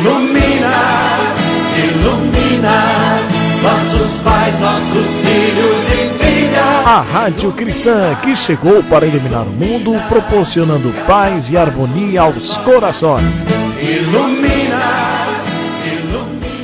Ilumina, 0.00 0.72
ilumina 1.76 3.20
nossos 3.62 4.22
pais, 4.22 4.58
nossos 4.58 5.16
filhos 5.20 5.92
e 5.92 6.24
filhas. 6.24 6.86
A 6.86 7.02
Rádio 7.02 7.52
Cristã 7.52 8.16
que 8.22 8.34
chegou 8.34 8.82
para 8.84 9.04
iluminar 9.04 9.42
o 9.42 9.50
mundo, 9.50 9.92
proporcionando 10.08 10.90
paz 11.06 11.50
e 11.50 11.58
harmonia 11.58 12.22
aos 12.22 12.56
corações. 12.58 13.26
Ilumina. 13.78 14.80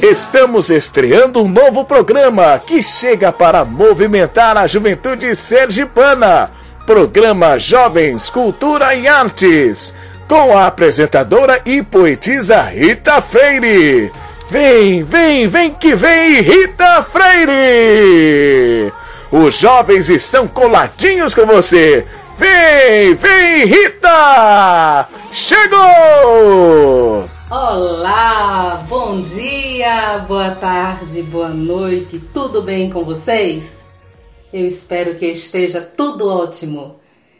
Estamos 0.00 0.71
estreando 0.71 1.43
um 1.43 1.48
novo 1.48 1.84
programa 1.84 2.59
que 2.59 2.82
chega 2.82 3.30
para 3.32 3.66
movimentar 3.66 4.57
a 4.57 4.66
juventude 4.66 5.34
sergipana. 5.34 6.50
Programa 6.87 7.59
Jovens, 7.59 8.30
Cultura 8.30 8.95
e 8.95 9.07
Artes, 9.07 9.93
com 10.29 10.56
a 10.56 10.66
apresentadora 10.66 11.61
e 11.64 11.82
poetisa 11.82 12.62
Rita 12.62 13.20
Freire. 13.20 14.12
Vem, 14.50 15.02
vem, 15.02 15.49
vem 15.49 15.72
que 15.72 15.94
vem, 15.94 16.40
Rita 16.40 17.02
Freire! 17.02 18.93
Os 19.30 19.58
jovens 19.58 20.08
estão 20.08 20.46
coladinhos 20.46 21.35
com 21.35 21.46
você. 21.46 22.07
Vem, 22.39 23.14
vem, 23.14 23.66
Rita! 23.66 25.08
Chegou! 25.32 27.24
Olá, 27.50 28.85
bom 28.88 29.21
dia, 29.21 30.18
boa 30.27 30.50
tarde, 30.50 31.22
boa 31.22 31.49
noite, 31.49 32.20
tudo 32.34 32.62
bem 32.62 32.91
com 32.91 33.05
vocês? 33.05 33.84
Eu 34.52 34.66
espero 34.66 35.14
que 35.16 35.27
esteja 35.27 35.80
tudo 35.80 36.28
ótimo. 36.28 36.97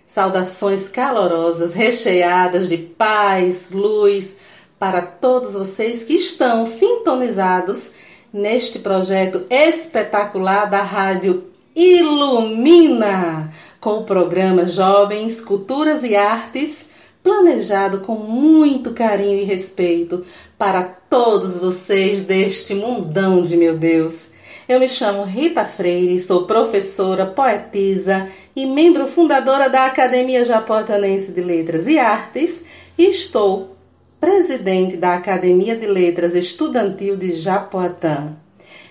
Saudações 0.06 0.88
calorosas, 0.88 1.74
recheadas 1.74 2.69
de 2.69 2.77
paz, 2.78 3.73
luz 3.73 4.37
para 4.79 5.02
todos 5.02 5.55
vocês 5.55 6.05
que 6.05 6.15
estão 6.15 6.66
sintonizados 6.66 7.91
neste 8.32 8.79
projeto 8.79 9.46
espetacular 9.51 10.66
da 10.66 10.82
Rádio 10.82 11.45
Ilumina, 11.74 13.52
com 13.80 13.98
o 13.98 14.04
programa 14.04 14.65
Jovens, 14.65 15.40
Culturas 15.40 16.02
e 16.04 16.15
Artes 16.15 16.87
planejado 17.26 18.02
com 18.02 18.15
muito 18.15 18.93
carinho 18.93 19.41
e 19.41 19.45
respeito 19.45 20.24
para 20.57 20.85
todos 20.85 21.59
vocês 21.59 22.24
deste 22.24 22.73
mundão 22.73 23.43
de 23.43 23.57
meu 23.57 23.76
Deus. 23.76 24.29
Eu 24.68 24.80
me 24.80 24.88
chamo 24.88 25.22
Rita 25.22 25.64
Freire, 25.64 26.18
sou 26.18 26.45
professora, 26.45 27.24
poetisa 27.24 28.28
e 28.54 28.66
membro 28.66 29.06
fundadora 29.06 29.70
da 29.70 29.86
Academia 29.86 30.42
Japotanense 30.42 31.30
de 31.30 31.40
Letras 31.40 31.86
e 31.86 32.00
Artes 32.00 32.64
e 32.98 33.04
estou 33.04 33.76
presidente 34.20 34.96
da 34.96 35.14
Academia 35.14 35.76
de 35.76 35.86
Letras 35.86 36.34
Estudantil 36.34 37.16
de 37.16 37.30
Japoatã. 37.30 38.34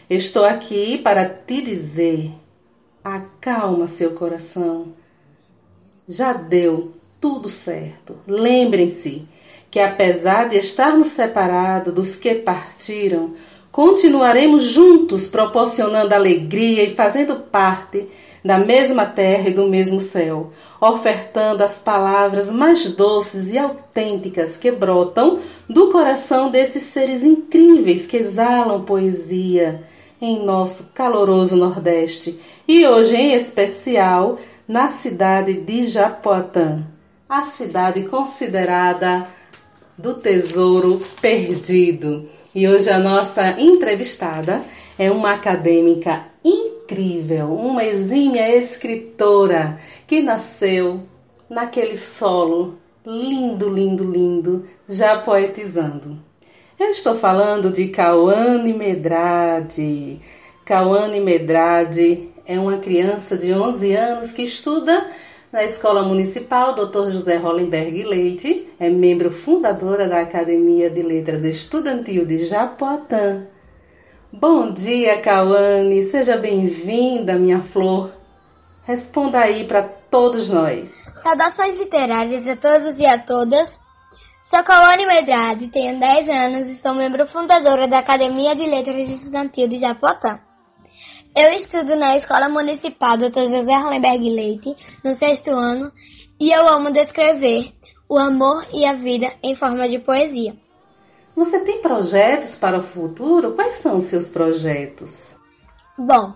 Estou 0.09 0.45
aqui 0.45 0.97
para 0.97 1.25
te 1.25 1.61
dizer: 1.61 2.31
acalma 3.03 3.89
seu 3.89 4.11
coração. 4.11 4.93
Já 6.07 6.31
deu 6.31 6.93
tudo 7.19 7.49
certo. 7.49 8.17
Lembrem-se 8.25 9.27
que, 9.69 9.81
apesar 9.81 10.47
de 10.47 10.55
estarmos 10.55 11.07
separados 11.07 11.93
dos 11.93 12.15
que 12.15 12.33
partiram, 12.33 13.33
continuaremos 13.75 14.63
juntos 14.63 15.27
proporcionando 15.27 16.15
alegria 16.15 16.81
e 16.85 16.95
fazendo 16.95 17.35
parte 17.35 18.07
da 18.41 18.57
mesma 18.57 19.05
terra 19.05 19.49
e 19.49 19.53
do 19.53 19.67
mesmo 19.67 19.99
céu, 19.99 20.53
ofertando 20.79 21.61
as 21.61 21.77
palavras 21.77 22.49
mais 22.49 22.85
doces 22.91 23.51
e 23.51 23.57
autênticas 23.57 24.55
que 24.55 24.71
brotam 24.71 25.39
do 25.67 25.91
coração 25.91 26.49
desses 26.49 26.83
seres 26.83 27.21
incríveis 27.21 28.05
que 28.05 28.15
exalam 28.15 28.85
poesia 28.85 29.83
em 30.21 30.41
nosso 30.41 30.91
caloroso 30.93 31.57
Nordeste 31.57 32.39
e 32.65 32.87
hoje 32.87 33.17
em 33.17 33.33
especial 33.33 34.39
na 34.65 34.89
cidade 34.89 35.53
de 35.53 35.83
Japoatã 35.83 36.81
a 37.27 37.41
cidade 37.41 38.03
considerada 38.03 39.27
do 39.97 40.13
tesouro 40.13 41.01
perdido. 41.19 42.29
E 42.55 42.69
hoje 42.69 42.89
a 42.89 42.97
nossa 42.97 43.59
entrevistada 43.59 44.63
é 44.97 45.11
uma 45.11 45.33
acadêmica 45.33 46.23
incrível, 46.41 47.53
uma 47.53 47.83
exímia 47.83 48.55
escritora 48.55 49.77
que 50.07 50.21
nasceu 50.21 51.03
naquele 51.49 51.97
solo 51.97 52.77
lindo, 53.05 53.69
lindo, 53.69 54.09
lindo, 54.09 54.65
já 54.87 55.17
poetizando. 55.17 56.17
Eu 56.79 56.91
estou 56.91 57.15
falando 57.15 57.69
de 57.69 57.89
Cauane 57.89 58.71
Medrade. 58.71 60.21
Cauane 60.63 61.19
Medrade 61.19 62.29
é 62.45 62.57
uma 62.57 62.77
criança 62.77 63.35
de 63.35 63.51
11 63.51 63.93
anos 63.93 64.31
que 64.31 64.43
estuda 64.43 65.09
na 65.55 65.63
Escola 65.63 66.03
Municipal, 66.03 66.73
Dr. 66.73 67.11
José 67.11 67.37
Hollenberg 67.37 68.03
Leite 68.03 68.67
é 68.77 68.89
membro 68.89 69.31
fundadora 69.31 70.05
da 70.05 70.19
Academia 70.19 70.89
de 70.89 71.01
Letras 71.01 71.45
Estudantil 71.45 72.25
de 72.25 72.45
Japoatã. 72.45 73.47
Bom 74.33 74.69
dia, 74.73 75.17
Cauane, 75.21 76.03
seja 76.03 76.35
bem-vinda, 76.35 77.35
minha 77.35 77.63
flor. 77.63 78.11
Responda 78.83 79.39
aí 79.39 79.63
para 79.63 79.81
todos 79.81 80.49
nós. 80.49 81.01
Saudações 81.23 81.79
literárias 81.79 82.45
a 82.45 82.57
todos 82.57 82.99
e 82.99 83.05
a 83.05 83.17
todas. 83.17 83.69
Sou 84.53 84.61
Cauane 84.61 85.05
Medrade, 85.05 85.69
tenho 85.69 85.97
10 85.97 86.29
anos 86.29 86.67
e 86.67 86.81
sou 86.81 86.93
membro 86.93 87.25
fundadora 87.27 87.87
da 87.87 87.99
Academia 87.99 88.57
de 88.57 88.65
Letras 88.65 89.07
Estudantil 89.07 89.69
de 89.69 89.79
Japoatã. 89.79 90.37
Eu 91.35 91.51
estudo 91.51 91.97
na 91.97 92.15
Escola 92.15 92.47
Municipal 92.47 93.17
Dr. 93.17 93.49
José 93.49 93.75
Hollenberg 93.75 94.29
Leite, 94.29 94.73
no 95.03 95.17
sexto 95.17 95.51
ano, 95.51 95.91
e 96.39 96.49
eu 96.49 96.65
amo 96.65 96.93
descrever 96.93 97.73
o 98.07 98.17
amor 98.17 98.65
e 98.73 98.85
a 98.85 98.93
vida 98.93 99.33
em 99.43 99.53
forma 99.53 99.89
de 99.89 99.99
poesia. 99.99 100.55
Você 101.35 101.59
tem 101.59 101.81
projetos 101.81 102.55
para 102.55 102.77
o 102.77 102.81
futuro? 102.81 103.51
Quais 103.53 103.75
são 103.75 103.97
os 103.97 104.05
seus 104.05 104.29
projetos? 104.29 105.35
Bom, 105.97 106.33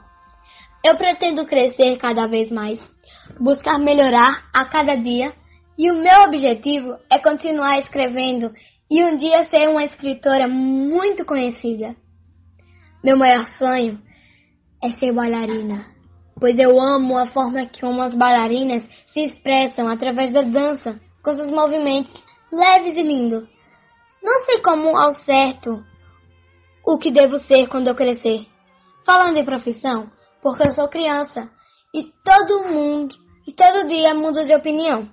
eu 0.83 0.97
pretendo 0.97 1.45
crescer 1.45 1.95
cada 1.95 2.27
vez 2.27 2.51
mais, 2.51 2.77
buscar 3.39 3.79
melhorar 3.79 4.49
a 4.53 4.65
cada 4.65 4.95
dia, 4.95 5.31
e 5.77 5.89
o 5.89 5.95
meu 5.95 6.23
objetivo 6.23 6.97
é 7.09 7.17
continuar 7.17 7.79
escrevendo 7.79 8.51
e 8.91 9.01
um 9.01 9.15
dia 9.17 9.45
ser 9.45 9.69
uma 9.69 9.85
escritora 9.85 10.45
muito 10.45 11.23
conhecida. 11.25 11.95
Meu 13.01 13.17
maior 13.17 13.47
sonho 13.57 13.97
é 14.83 14.89
ser 14.97 15.11
bailarina, 15.11 15.85
pois 16.39 16.57
eu 16.57 16.79
amo 16.79 17.17
a 17.17 17.27
forma 17.27 17.65
que 17.65 17.85
umas 17.85 18.15
bailarinas 18.15 18.87
se 19.07 19.25
expressam 19.25 19.87
através 19.87 20.31
da 20.31 20.41
dança, 20.41 20.99
com 21.21 21.35
seus 21.35 21.51
movimentos 21.51 22.15
leves 22.51 22.97
e 22.97 23.03
lindos. 23.03 23.47
Não 24.23 24.41
sei 24.45 24.59
como 24.59 24.97
ao 24.97 25.11
certo 25.11 25.83
o 26.83 26.97
que 26.97 27.11
devo 27.11 27.37
ser 27.39 27.67
quando 27.67 27.87
eu 27.87 27.95
crescer. 27.95 28.45
Falando 29.05 29.37
em 29.37 29.45
profissão, 29.45 30.11
porque 30.41 30.67
eu 30.67 30.73
sou 30.73 30.87
criança 30.87 31.49
e 31.93 32.03
todo 32.23 32.67
mundo 32.67 33.15
e 33.47 33.53
todo 33.53 33.87
dia 33.87 34.13
mudo 34.13 34.45
de 34.45 34.53
opinião, 34.53 35.09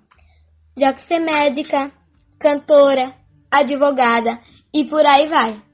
já 0.77 0.93
que 0.93 1.03
ser 1.03 1.19
médica, 1.19 1.91
cantora, 2.39 3.15
advogada 3.51 4.41
e 4.73 4.85
por 4.85 5.05
aí 5.07 5.29
vai. 5.29 5.66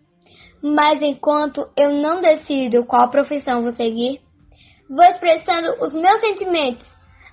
Mas 0.63 1.03
enquanto 1.03 1.69
eu 1.77 1.91
não 1.91 2.21
decido 2.21 2.85
qual 2.85 3.11
profissão 3.11 3.63
vou 3.63 3.73
seguir, 3.73 4.21
vou 4.89 5.05
expressando 5.05 5.85
os 5.85 5.93
meus 5.93 6.21
sentimentos 6.21 6.87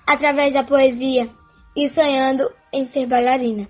através 0.06 0.52
da 0.52 0.64
poesia 0.64 1.30
e 1.76 1.88
sonhando 1.92 2.50
em 2.72 2.88
ser 2.88 3.06
bailarina. 3.06 3.68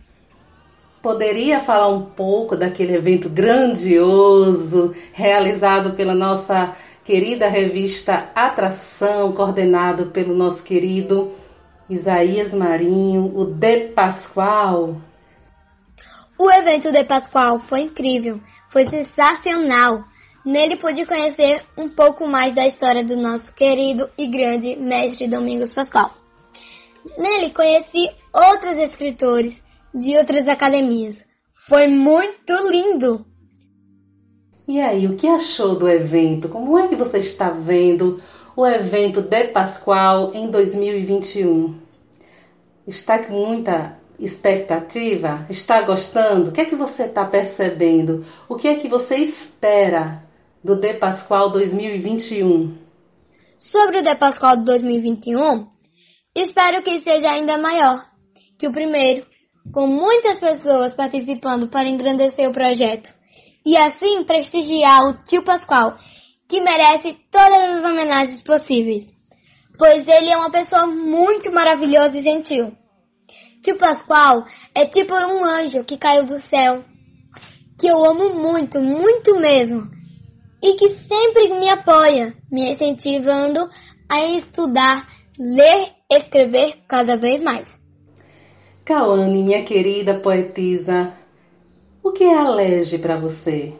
Poderia 1.02 1.60
falar 1.60 1.88
um 1.88 2.06
pouco 2.06 2.56
daquele 2.56 2.94
evento 2.94 3.28
grandioso 3.28 4.94
realizado 5.12 5.92
pela 5.94 6.14
nossa 6.14 6.74
querida 7.04 7.48
revista 7.48 8.30
Atração, 8.34 9.32
coordenado 9.32 10.06
pelo 10.06 10.34
nosso 10.34 10.62
querido 10.62 11.32
Isaías 11.88 12.54
Marinho, 12.54 13.32
o 13.34 13.44
De 13.44 13.88
Pascoal. 13.88 14.96
O 16.38 16.50
evento 16.50 16.92
De 16.92 17.04
Pascoal 17.04 17.58
foi 17.60 17.80
incrível, 17.80 18.40
foi 18.70 18.84
sensacional. 18.86 20.04
Nele 20.44 20.76
pude 20.76 21.04
conhecer 21.04 21.62
um 21.76 21.88
pouco 21.88 22.26
mais 22.26 22.54
da 22.54 22.66
história 22.66 23.04
do 23.04 23.16
nosso 23.16 23.52
querido 23.54 24.08
e 24.16 24.26
grande 24.26 24.74
mestre 24.76 25.28
Domingos 25.28 25.74
Pascoal. 25.74 26.12
Nele 27.18 27.50
conheci 27.50 28.08
outros 28.32 28.76
escritores 28.76 29.62
de 29.94 30.16
outras 30.16 30.48
academias. 30.48 31.22
Foi 31.68 31.88
muito 31.88 32.52
lindo! 32.70 33.26
E 34.66 34.80
aí, 34.80 35.06
o 35.06 35.16
que 35.16 35.26
achou 35.26 35.74
do 35.74 35.88
evento? 35.88 36.48
Como 36.48 36.78
é 36.78 36.86
que 36.86 36.94
você 36.94 37.18
está 37.18 37.50
vendo 37.50 38.22
o 38.56 38.64
evento 38.64 39.20
de 39.20 39.48
Pascoal 39.48 40.30
em 40.32 40.48
2021? 40.48 41.76
Está 42.86 43.18
com 43.18 43.32
muita 43.32 43.99
expectativa? 44.20 45.46
Está 45.48 45.82
gostando? 45.82 46.50
O 46.50 46.52
que 46.52 46.60
é 46.60 46.64
que 46.64 46.76
você 46.76 47.04
está 47.04 47.24
percebendo? 47.24 48.24
O 48.48 48.54
que 48.54 48.68
é 48.68 48.74
que 48.74 48.88
você 48.88 49.16
espera 49.16 50.22
do 50.62 50.76
De 50.76 50.94
Pascoal 50.94 51.50
2021? 51.50 52.76
Sobre 53.58 53.98
o 53.98 54.02
De 54.02 54.14
Pascoal 54.14 54.58
2021, 54.58 55.66
espero 56.34 56.82
que 56.82 57.00
seja 57.00 57.30
ainda 57.30 57.58
maior 57.58 58.04
que 58.58 58.68
o 58.68 58.72
primeiro, 58.72 59.26
com 59.72 59.86
muitas 59.86 60.38
pessoas 60.38 60.94
participando 60.94 61.68
para 61.68 61.88
engrandecer 61.88 62.48
o 62.48 62.52
projeto 62.52 63.12
e 63.64 63.76
assim 63.76 64.22
prestigiar 64.24 65.08
o 65.08 65.24
tio 65.24 65.42
Pascoal, 65.42 65.96
que 66.48 66.60
merece 66.60 67.16
todas 67.30 67.76
as 67.76 67.84
homenagens 67.84 68.42
possíveis, 68.42 69.06
pois 69.78 70.06
ele 70.06 70.30
é 70.30 70.36
uma 70.36 70.50
pessoa 70.50 70.86
muito 70.86 71.52
maravilhosa 71.52 72.18
e 72.18 72.22
gentil. 72.22 72.79
Tio 73.62 73.76
Pascoal 73.76 74.44
é 74.74 74.86
tipo 74.86 75.12
um 75.12 75.44
anjo 75.44 75.84
que 75.84 75.98
caiu 75.98 76.24
do 76.24 76.40
céu, 76.40 76.82
que 77.78 77.86
eu 77.86 78.02
amo 78.06 78.30
muito, 78.34 78.80
muito 78.80 79.38
mesmo, 79.38 79.86
e 80.62 80.76
que 80.76 80.88
sempre 81.00 81.48
me 81.60 81.68
apoia, 81.68 82.34
me 82.50 82.72
incentivando 82.72 83.68
a 84.08 84.24
estudar, 84.24 85.06
ler, 85.38 85.92
escrever 86.10 86.78
cada 86.88 87.18
vez 87.18 87.42
mais. 87.42 87.68
Cauane, 88.82 89.42
minha 89.42 89.62
querida 89.62 90.14
poetisa, 90.20 91.12
o 92.02 92.12
que 92.12 92.24
é 92.24 92.38
a 92.38 92.48
LEGE 92.48 92.98
para 92.98 93.18
você? 93.18 93.74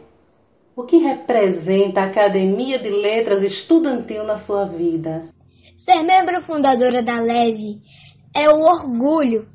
O 0.75 0.83
que 0.83 0.97
representa 0.97 2.01
a 2.01 2.05
Academia 2.05 2.77
de 2.77 2.89
Letras 2.89 3.41
Estudantil 3.41 4.23
na 4.25 4.37
sua 4.37 4.65
vida? 4.65 5.29
Ser 5.75 6.03
membro 6.03 6.39
fundadora 6.43 7.01
da 7.01 7.19
LEGE 7.19 7.81
é 8.35 8.47
o 8.47 8.61
orgulho 8.61 9.49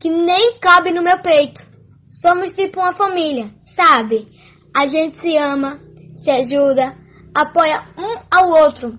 que 0.00 0.08
nem 0.08 0.58
cabe 0.58 0.90
no 0.90 1.02
meu 1.02 1.18
peito. 1.18 1.60
Somos 2.10 2.52
tipo 2.52 2.80
uma 2.80 2.94
família, 2.94 3.50
sabe? 3.76 4.28
A 4.74 4.86
gente 4.86 5.20
se 5.20 5.36
ama, 5.36 5.80
se 6.16 6.30
ajuda, 6.30 6.96
apoia 7.34 7.84
um 7.96 8.18
ao 8.30 8.48
outro. 8.64 8.98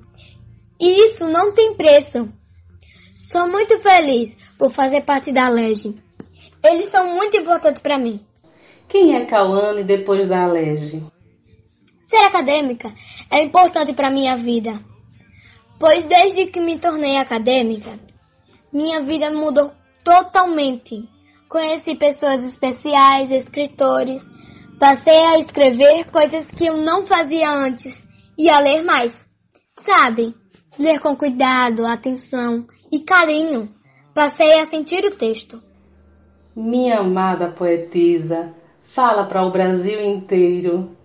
E 0.80 1.08
isso 1.08 1.28
não 1.28 1.54
tem 1.54 1.76
preço. 1.76 2.30
Sou 3.14 3.48
muito 3.50 3.80
feliz 3.80 4.36
por 4.58 4.72
fazer 4.72 5.02
parte 5.02 5.32
da 5.32 5.50
LEGE. 5.50 5.96
Eles 6.64 6.90
são 6.90 7.16
muito 7.16 7.38
importantes 7.38 7.82
para 7.82 7.98
mim. 7.98 8.20
Quem 8.88 9.16
é 9.16 9.26
Cauane 9.26 9.84
depois 9.84 10.28
da 10.28 10.44
Alege? 10.44 11.04
Ser 12.04 12.24
acadêmica 12.26 12.92
é 13.30 13.44
importante 13.44 13.94
para 13.94 14.10
minha 14.10 14.36
vida, 14.36 14.84
pois 15.80 16.04
desde 16.06 16.48
que 16.48 16.60
me 16.60 16.80
tornei 16.80 17.18
acadêmica, 17.18 18.00
minha 18.74 19.02
vida 19.04 19.30
mudou 19.30 19.72
totalmente. 20.10 21.08
Conheci 21.48 21.96
pessoas 21.96 22.44
especiais, 22.44 23.30
escritores, 23.30 24.24
passei 24.80 25.20
a 25.26 25.38
escrever 25.38 26.06
coisas 26.06 26.48
que 26.50 26.66
eu 26.66 26.78
não 26.78 27.06
fazia 27.06 27.52
antes 27.52 28.04
e 28.36 28.50
a 28.50 28.60
ler 28.60 28.84
mais. 28.84 29.14
Sabe? 29.86 30.36
Ler 30.80 31.00
com 31.00 31.16
cuidado, 31.16 31.86
atenção 31.86 32.66
e 32.92 33.02
carinho. 33.02 33.70
Passei 34.16 34.60
a 34.60 34.66
sentir 34.66 35.06
o 35.06 35.16
texto. 35.16 35.62
Minha 36.56 37.00
amada 37.00 37.52
poetisa, 37.52 38.56
Fala 38.92 39.26
para 39.26 39.46
o 39.46 39.52
Brasil 39.52 40.02
inteiro. 40.02 40.98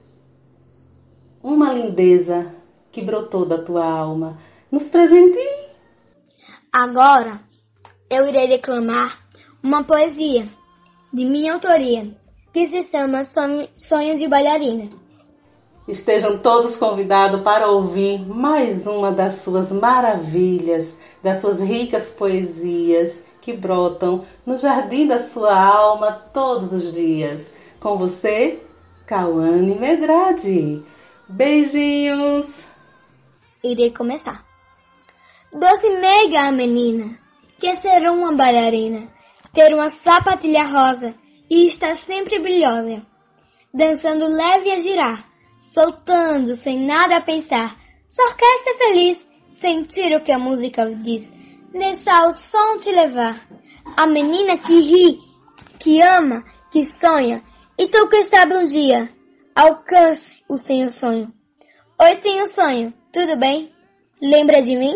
Uma 1.43 1.71
lindeza 1.75 2.55
que 2.91 3.03
brotou 3.03 3.45
da 3.45 3.63
tua 3.63 3.85
alma. 3.85 4.39
Nos 4.73 4.89
presenteie. 4.89 5.69
Agora 6.73 7.41
eu 8.15 8.29
irei 8.29 8.47
declamar 8.47 9.19
uma 9.61 9.83
poesia 9.83 10.47
de 11.13 11.25
minha 11.25 11.55
autoria 11.55 12.17
que 12.53 12.69
se 12.69 12.85
chama 12.85 13.25
Sonho 13.25 14.17
de 14.17 14.29
Bailarina. 14.29 14.89
Estejam 15.89 16.39
todos 16.39 16.77
convidados 16.77 17.41
para 17.43 17.69
ouvir 17.69 18.21
mais 18.21 18.87
uma 18.87 19.11
das 19.11 19.35
suas 19.35 19.73
maravilhas, 19.73 20.97
das 21.23 21.39
suas 21.39 21.61
ricas 21.61 22.11
poesias 22.11 23.23
que 23.41 23.53
brotam 23.53 24.25
no 24.47 24.57
jardim 24.57 25.09
da 25.09 25.19
sua 25.19 25.53
alma 25.53 26.13
todos 26.33 26.73
os 26.73 26.95
dias. 26.95 27.53
Com 27.81 27.99
você, 27.99 28.63
Cauane 29.07 29.75
Medrade. 29.75 30.83
Beijinhos! 31.29 32.65
Irei 33.63 33.93
começar. 33.93 34.45
Doce 35.53 35.89
meiga 35.91 36.51
menina, 36.53 37.19
quer 37.65 37.81
ser 37.81 38.11
uma 38.11 38.31
bailarina, 38.35 39.09
ter 39.55 39.73
uma 39.73 39.89
sapatilha 39.89 40.65
rosa 40.65 41.15
e 41.49 41.67
estar 41.69 41.97
sempre 41.97 42.39
brilhosa, 42.39 43.01
dançando 43.73 44.27
leve 44.27 44.71
a 44.71 44.83
girar, 44.83 45.25
soltando 45.63 46.59
sem 46.59 46.79
nada 46.85 47.17
a 47.17 47.21
pensar, 47.23 47.75
só 48.07 48.35
quer 48.35 48.65
ser 48.65 48.75
feliz, 48.75 49.27
sentir 49.63 50.15
o 50.15 50.23
que 50.23 50.31
a 50.31 50.39
música 50.39 50.85
diz, 50.95 51.33
deixar 51.73 52.29
o 52.29 52.35
som 52.35 52.79
te 52.81 52.93
levar. 52.93 53.49
A 53.97 54.07
menina 54.07 54.59
que 54.59 54.79
ri, 54.81 55.19
que 55.79 56.03
ama, 56.03 56.45
que 56.71 56.85
sonha, 56.85 57.43
então 57.79 58.11
quem 58.11 58.25
sabe 58.25 58.57
um 58.57 58.67
dia 58.67 59.09
alcance 59.55 60.45
o 60.51 60.59
seu 60.59 60.91
sonho. 60.91 61.33
Oi, 61.99 62.17
tenho 62.17 62.53
sonho, 62.53 62.93
tudo 63.11 63.39
bem? 63.39 63.73
Lembra 64.21 64.61
de 64.61 64.77
mim? 64.77 64.95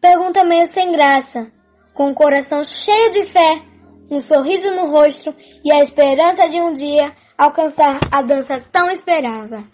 Pergunta 0.00 0.44
meio 0.44 0.66
sem 0.68 0.92
graça, 0.92 1.57
com 1.98 2.12
o 2.12 2.14
coração 2.14 2.62
cheio 2.62 3.10
de 3.10 3.24
fé, 3.24 3.60
um 4.08 4.20
sorriso 4.20 4.70
no 4.70 4.88
rosto 4.88 5.34
e 5.64 5.72
a 5.72 5.82
esperança 5.82 6.48
de 6.48 6.60
um 6.60 6.72
dia 6.72 7.12
alcançar 7.36 7.98
a 8.08 8.22
dança 8.22 8.62
tão 8.70 8.88
esperada. 8.88 9.64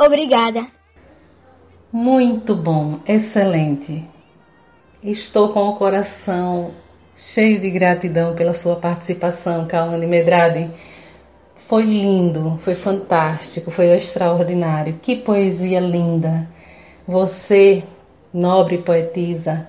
Obrigada. 0.00 0.66
Muito 1.92 2.56
bom, 2.56 3.00
excelente. 3.06 4.02
Estou 5.02 5.52
com 5.52 5.68
o 5.68 5.76
coração 5.76 6.70
cheio 7.14 7.60
de 7.60 7.68
gratidão 7.70 8.34
pela 8.34 8.54
sua 8.54 8.76
participação, 8.76 9.66
Cauane 9.66 10.06
Medrade. 10.06 10.70
Foi 11.68 11.82
lindo, 11.82 12.58
foi 12.62 12.74
fantástico, 12.74 13.70
foi 13.70 13.94
extraordinário. 13.94 14.98
Que 15.02 15.16
poesia 15.16 15.80
linda! 15.80 16.48
Você, 17.06 17.84
nobre 18.32 18.78
poetisa, 18.78 19.68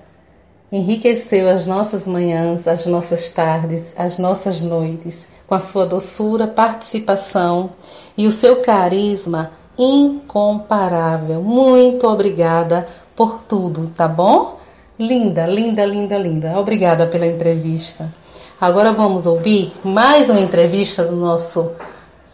enriqueceu 0.70 1.48
as 1.48 1.66
nossas 1.66 2.06
manhãs, 2.06 2.66
as 2.66 2.86
nossas 2.86 3.30
tardes, 3.30 3.94
as 3.96 4.18
nossas 4.18 4.62
noites 4.62 5.26
com 5.46 5.54
a 5.54 5.60
sua 5.60 5.86
doçura, 5.86 6.46
participação 6.46 7.70
e 8.16 8.26
o 8.26 8.32
seu 8.32 8.62
carisma 8.62 9.52
incomparável. 9.78 11.40
Muito 11.42 12.06
obrigada 12.06 12.88
por 13.14 13.42
tudo, 13.42 13.92
tá 13.94 14.08
bom? 14.08 14.58
Linda, 14.98 15.46
linda, 15.46 15.84
linda, 15.84 16.18
linda. 16.18 16.58
Obrigada 16.58 17.06
pela 17.06 17.26
entrevista. 17.26 18.12
Agora 18.60 18.92
vamos 18.92 19.26
ouvir 19.26 19.72
mais 19.84 20.30
uma 20.30 20.40
entrevista 20.40 21.04
do 21.04 21.14
nosso 21.14 21.72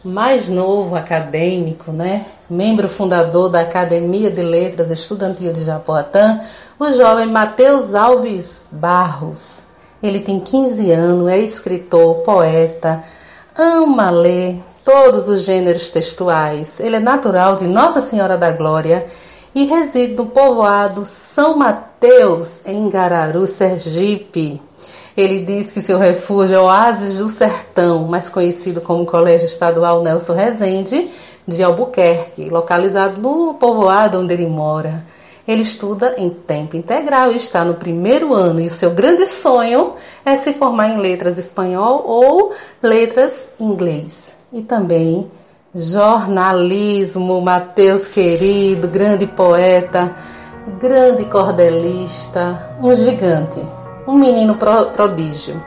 mais 0.05 0.49
novo 0.49 0.97
acadêmico, 0.97 1.93
né? 1.93 2.27
Membro 2.51 2.89
fundador 2.89 3.49
da 3.49 3.61
Academia 3.61 4.31
de 4.31 4.43
Letras 4.43 4.91
Estudantil 4.91 5.53
de 5.53 5.63
Japoatã, 5.63 6.41
o 6.79 6.91
jovem 6.91 7.27
Matheus 7.27 7.95
Alves 7.95 8.67
Barros. 8.71 9.63
Ele 10.03 10.19
tem 10.19 10.41
15 10.41 10.91
anos, 10.91 11.29
é 11.29 11.39
escritor, 11.39 12.17
poeta, 12.23 13.05
ama 13.57 14.11
ler 14.11 14.61
todos 14.85 15.29
os 15.29 15.43
gêneros 15.43 15.91
textuais. 15.91 16.81
Ele 16.81 16.97
é 16.97 17.01
natural 17.01 17.55
de 17.55 17.69
Nossa 17.69 18.01
Senhora 18.01 18.37
da 18.37 18.51
Glória 18.51 19.07
e 19.55 19.65
reside 19.65 20.15
no 20.15 20.27
povoado 20.27 21.05
São 21.05 21.57
Mateus, 21.57 22.61
em 22.67 22.89
Gararu, 22.89 23.47
Sergipe. 23.47 24.61
Ele 25.17 25.45
diz 25.45 25.73
que 25.73 25.83
seu 25.83 25.99
refúgio 25.99 26.57
é 26.57 26.61
o 26.61 26.65
Oásis 26.65 27.19
do 27.19 27.29
Sertão, 27.29 28.07
mais 28.07 28.29
conhecido 28.29 28.81
como 28.81 29.05
Colégio 29.05 29.45
Estadual 29.45 30.03
Nelson 30.03 30.33
Rezende, 30.35 31.11
de 31.47 31.63
Albuquerque, 31.63 32.49
localizado 32.49 33.21
no 33.21 33.55
povoado 33.55 34.21
onde 34.21 34.33
ele 34.33 34.47
mora. 34.47 35.05
Ele 35.47 35.63
estuda 35.63 36.15
em 36.17 36.31
tempo 36.31 36.77
integral 36.77 37.33
e 37.33 37.37
está 37.37 37.65
no 37.65 37.75
primeiro 37.75 38.33
ano, 38.33 38.61
e 38.61 38.67
o 38.67 38.71
seu 38.71 38.91
grande 38.93 39.27
sonho 39.27 39.95
é 40.25 40.37
se 40.37 40.53
formar 40.53 40.89
em 40.89 40.99
letras 40.99 41.37
espanhol 41.37 42.05
ou 42.07 42.53
letras 42.83 43.49
inglês. 43.59 44.33
E 44.53 44.63
também 44.63 45.31
jornalismo, 45.75 47.41
Mateus 47.41 48.07
querido, 48.07 48.87
grande 48.87 49.27
poeta, 49.27 50.15
grande 50.79 51.25
cordelista, 51.25 52.77
um 52.81 52.95
gigante 52.95 53.61
um 54.07 54.19
menino 54.19 54.57
pro, 54.57 54.87
prodígio. 54.87 55.63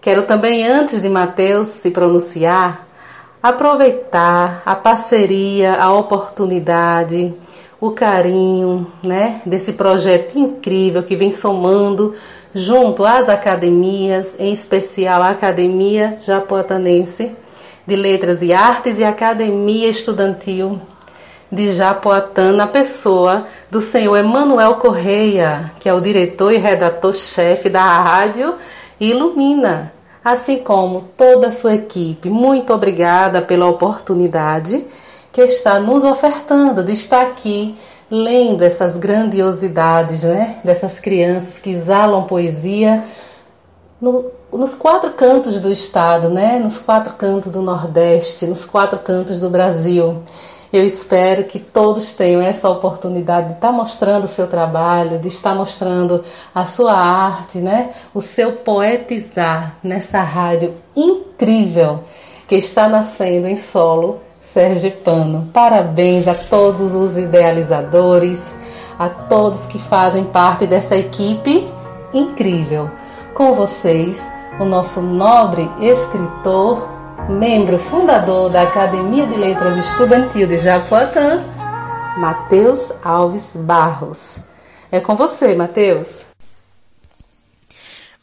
Quero 0.00 0.24
também, 0.24 0.66
antes 0.66 1.00
de 1.00 1.08
Mateus 1.08 1.68
se 1.68 1.92
pronunciar, 1.92 2.88
aproveitar 3.40 4.60
a 4.66 4.74
parceria, 4.74 5.76
a 5.76 5.92
oportunidade, 5.92 7.32
o 7.80 7.92
carinho, 7.92 8.90
né, 9.00 9.40
desse 9.46 9.74
projeto 9.74 10.36
incrível 10.36 11.04
que 11.04 11.14
vem 11.14 11.30
somando 11.30 12.14
junto 12.52 13.04
às 13.04 13.28
academias, 13.28 14.34
em 14.40 14.52
especial 14.52 15.22
a 15.22 15.30
Academia 15.30 16.16
Japoatanense 16.20 17.36
de 17.86 17.96
Letras 17.96 18.42
e 18.42 18.52
Artes 18.52 18.98
e 18.98 19.04
Academia 19.04 19.88
Estudantil 19.88 20.80
de 21.50 21.70
Japoatã, 21.72 22.52
na 22.52 22.66
pessoa 22.66 23.46
do 23.70 23.82
senhor 23.82 24.16
Emanuel 24.16 24.76
Correia, 24.76 25.72
que 25.80 25.88
é 25.88 25.92
o 25.92 26.00
diretor 26.00 26.52
e 26.52 26.56
redator-chefe 26.56 27.68
da 27.68 27.82
rádio 27.82 28.54
Ilumina, 28.98 29.92
assim 30.24 30.58
como 30.58 31.02
toda 31.16 31.48
a 31.48 31.52
sua 31.52 31.74
equipe. 31.74 32.30
Muito 32.30 32.72
obrigada 32.72 33.42
pela 33.42 33.66
oportunidade 33.66 34.86
que 35.30 35.42
está 35.42 35.78
nos 35.78 36.04
ofertando 36.04 36.82
de 36.82 36.92
estar 36.92 37.22
aqui 37.22 37.76
lendo 38.10 38.62
essas 38.62 38.96
grandiosidades, 38.96 40.24
né? 40.24 40.60
Dessas 40.62 41.00
crianças 41.00 41.58
que 41.58 41.70
exalam 41.70 42.24
poesia 42.24 43.04
no, 44.02 44.32
nos 44.52 44.74
quatro 44.74 45.12
cantos 45.12 45.60
do 45.60 45.70
estado, 45.70 46.28
né? 46.28 46.58
Nos 46.58 46.78
quatro 46.78 47.12
cantos 47.12 47.52
do 47.52 47.62
Nordeste, 47.62 48.46
nos 48.46 48.64
quatro 48.64 48.98
cantos 48.98 49.38
do 49.38 49.48
Brasil. 49.48 50.20
Eu 50.72 50.84
espero 50.84 51.44
que 51.44 51.60
todos 51.60 52.12
tenham 52.14 52.42
essa 52.42 52.68
oportunidade 52.68 53.48
de 53.48 53.54
estar 53.54 53.70
mostrando 53.70 54.24
o 54.24 54.28
seu 54.28 54.48
trabalho, 54.48 55.20
de 55.20 55.28
estar 55.28 55.54
mostrando 55.54 56.24
a 56.52 56.64
sua 56.64 56.94
arte, 56.94 57.58
né? 57.58 57.90
O 58.12 58.20
seu 58.20 58.54
poetizar 58.54 59.76
nessa 59.84 60.20
rádio 60.20 60.74
incrível 60.96 62.00
que 62.48 62.56
está 62.56 62.88
nascendo 62.88 63.46
em 63.46 63.56
solo 63.56 64.20
sergipano. 64.52 65.48
Parabéns 65.52 66.26
a 66.26 66.34
todos 66.34 66.92
os 66.94 67.16
idealizadores, 67.16 68.52
a 68.98 69.08
todos 69.08 69.66
que 69.66 69.78
fazem 69.78 70.24
parte 70.24 70.66
dessa 70.66 70.96
equipe 70.96 71.70
incrível. 72.12 72.90
Com 73.34 73.54
vocês, 73.54 74.22
o 74.60 74.64
nosso 74.64 75.00
nobre 75.00 75.66
escritor, 75.80 76.86
membro 77.30 77.78
fundador 77.78 78.50
da 78.50 78.62
Academia 78.62 79.26
de 79.26 79.36
Letras 79.36 79.86
Estudantil 79.86 80.46
de 80.46 80.58
Japoatã, 80.58 81.42
Matheus 82.18 82.92
Alves 83.02 83.52
Barros. 83.54 84.38
É 84.90 85.00
com 85.00 85.16
você, 85.16 85.54
Matheus. 85.54 86.31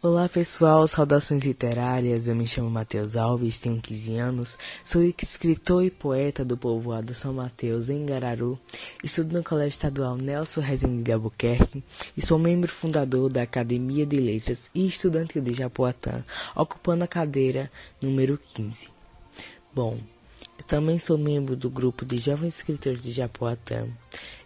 Olá 0.01 0.29
pessoal, 0.29 0.88
saudações 0.88 1.44
literárias. 1.44 2.25
Eu 2.25 2.34
me 2.34 2.48
chamo 2.48 2.70
Matheus 2.70 3.18
Alves, 3.18 3.60
tenho 3.60 3.82
15 3.82 4.15
anos, 4.15 4.58
sou 4.86 5.03
escritor 5.03 5.84
e 5.84 5.91
poeta 5.91 6.46
do 6.46 6.56
povoado 6.56 7.13
São 7.13 7.34
Mateus, 7.34 7.89
em 7.89 8.06
Gararu. 8.06 8.58
Estudo 9.03 9.38
no 9.38 9.44
Colégio 9.44 9.72
Estadual 9.72 10.15
Nelson 10.15 10.62
Rezende 10.62 11.03
de 11.03 11.12
Albuquerque 11.12 11.84
e 12.15 12.25
sou 12.25 12.39
membro 12.39 12.72
fundador 12.72 13.29
da 13.29 13.41
Academia 13.41 14.06
de 14.06 14.22
Letras 14.22 14.72
e 14.74 14.88
Estudantil 14.88 15.41
de 15.41 15.53
Japoatã, 15.53 16.24
ocupando 16.56 17.03
a 17.03 17.08
cadeira 17.08 17.70
número 18.01 18.39
15. 18.56 18.88
Bom, 19.75 20.00
também 20.67 21.00
sou 21.00 21.17
membro 21.17 21.55
do 21.55 21.69
grupo 21.69 22.05
de 22.05 22.17
jovens 22.17 22.58
escritores 22.58 23.01
de 23.01 23.12
Japoatã 23.12 23.88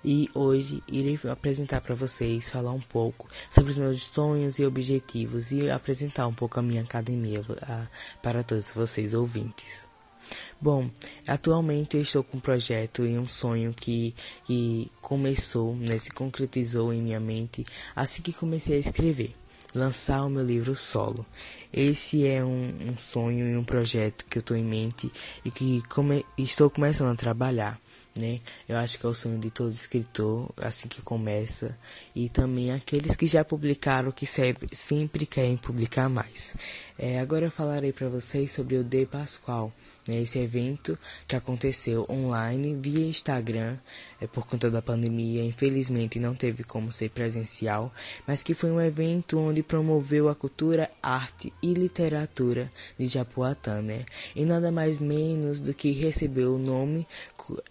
e 0.03 0.29
hoje 0.33 0.81
irei 0.87 1.19
apresentar 1.29 1.81
para 1.81 1.95
vocês, 1.95 2.49
falar 2.49 2.71
um 2.71 2.81
pouco 2.81 3.29
sobre 3.49 3.71
os 3.71 3.77
meus 3.77 4.03
sonhos 4.03 4.57
e 4.59 4.65
objetivos 4.65 5.51
e 5.51 5.69
apresentar 5.69 6.27
um 6.27 6.33
pouco 6.33 6.59
a 6.59 6.63
minha 6.63 6.81
academia 6.81 7.41
a, 7.61 7.87
para 8.21 8.43
todos 8.43 8.71
vocês 8.71 9.13
ouvintes. 9.13 9.89
Bom, 10.61 10.89
atualmente 11.27 11.97
eu 11.97 12.03
estou 12.03 12.23
com 12.23 12.37
um 12.37 12.39
projeto 12.39 13.05
e 13.05 13.17
um 13.17 13.27
sonho 13.27 13.73
que, 13.73 14.15
que 14.45 14.89
começou, 15.01 15.75
né, 15.75 15.97
se 15.97 16.11
concretizou 16.11 16.93
em 16.93 17.01
minha 17.01 17.19
mente 17.19 17.65
assim 17.93 18.21
que 18.21 18.31
comecei 18.31 18.77
a 18.77 18.79
escrever 18.79 19.35
lançar 19.73 20.23
o 20.23 20.29
meu 20.29 20.45
livro 20.45 20.75
solo. 20.75 21.25
Esse 21.71 22.27
é 22.27 22.43
um, 22.43 22.91
um 22.91 22.97
sonho 22.97 23.47
e 23.47 23.57
um 23.57 23.63
projeto 23.63 24.25
que 24.29 24.37
eu 24.37 24.41
estou 24.41 24.55
em 24.55 24.63
mente 24.63 25.11
e 25.43 25.49
que 25.49 25.81
come, 25.89 26.23
estou 26.37 26.69
começando 26.69 27.11
a 27.11 27.15
trabalhar. 27.15 27.79
Né? 28.15 28.41
Eu 28.69 28.77
acho 28.77 28.99
que 28.99 29.05
é 29.07 29.09
o 29.09 29.15
sonho 29.15 29.39
de 29.39 29.49
todo 29.49 29.71
escritor, 29.71 30.51
assim 30.57 30.87
que 30.87 31.01
começa, 31.01 31.75
e 32.15 32.29
também 32.29 32.71
aqueles 32.71 33.15
que 33.15 33.25
já 33.25 33.43
publicaram, 33.43 34.11
que 34.11 34.25
sempre, 34.25 34.69
sempre 34.75 35.25
querem 35.25 35.57
publicar 35.57 36.09
mais. 36.09 36.53
É, 36.97 37.19
agora 37.19 37.45
eu 37.45 37.51
falarei 37.51 37.91
para 37.91 38.09
vocês 38.09 38.51
sobre 38.51 38.77
o 38.77 38.83
De 38.83 39.07
Pascoal, 39.07 39.73
né, 40.07 40.21
esse 40.21 40.39
evento 40.39 40.97
que 41.27 41.35
aconteceu 41.35 42.05
online 42.09 42.75
via 42.75 43.05
Instagram 43.05 43.77
é, 44.19 44.27
por 44.27 44.45
conta 44.45 44.69
da 44.69 44.81
pandemia. 44.81 45.43
Infelizmente 45.43 46.19
não 46.19 46.35
teve 46.35 46.63
como 46.63 46.91
ser 46.91 47.09
presencial, 47.09 47.93
mas 48.27 48.43
que 48.43 48.53
foi 48.53 48.71
um 48.71 48.81
evento 48.81 49.39
onde 49.39 49.63
promoveu 49.63 50.29
a 50.29 50.35
cultura, 50.35 50.89
arte 51.01 51.53
e 51.61 51.73
literatura 51.73 52.71
de 52.97 53.07
Japoatã, 53.07 53.81
né? 53.81 54.05
E 54.35 54.45
nada 54.45 54.71
mais 54.71 54.99
menos 54.99 55.61
do 55.61 55.73
que 55.73 55.91
recebeu 55.91 56.55
o 56.55 56.59
nome 56.59 57.07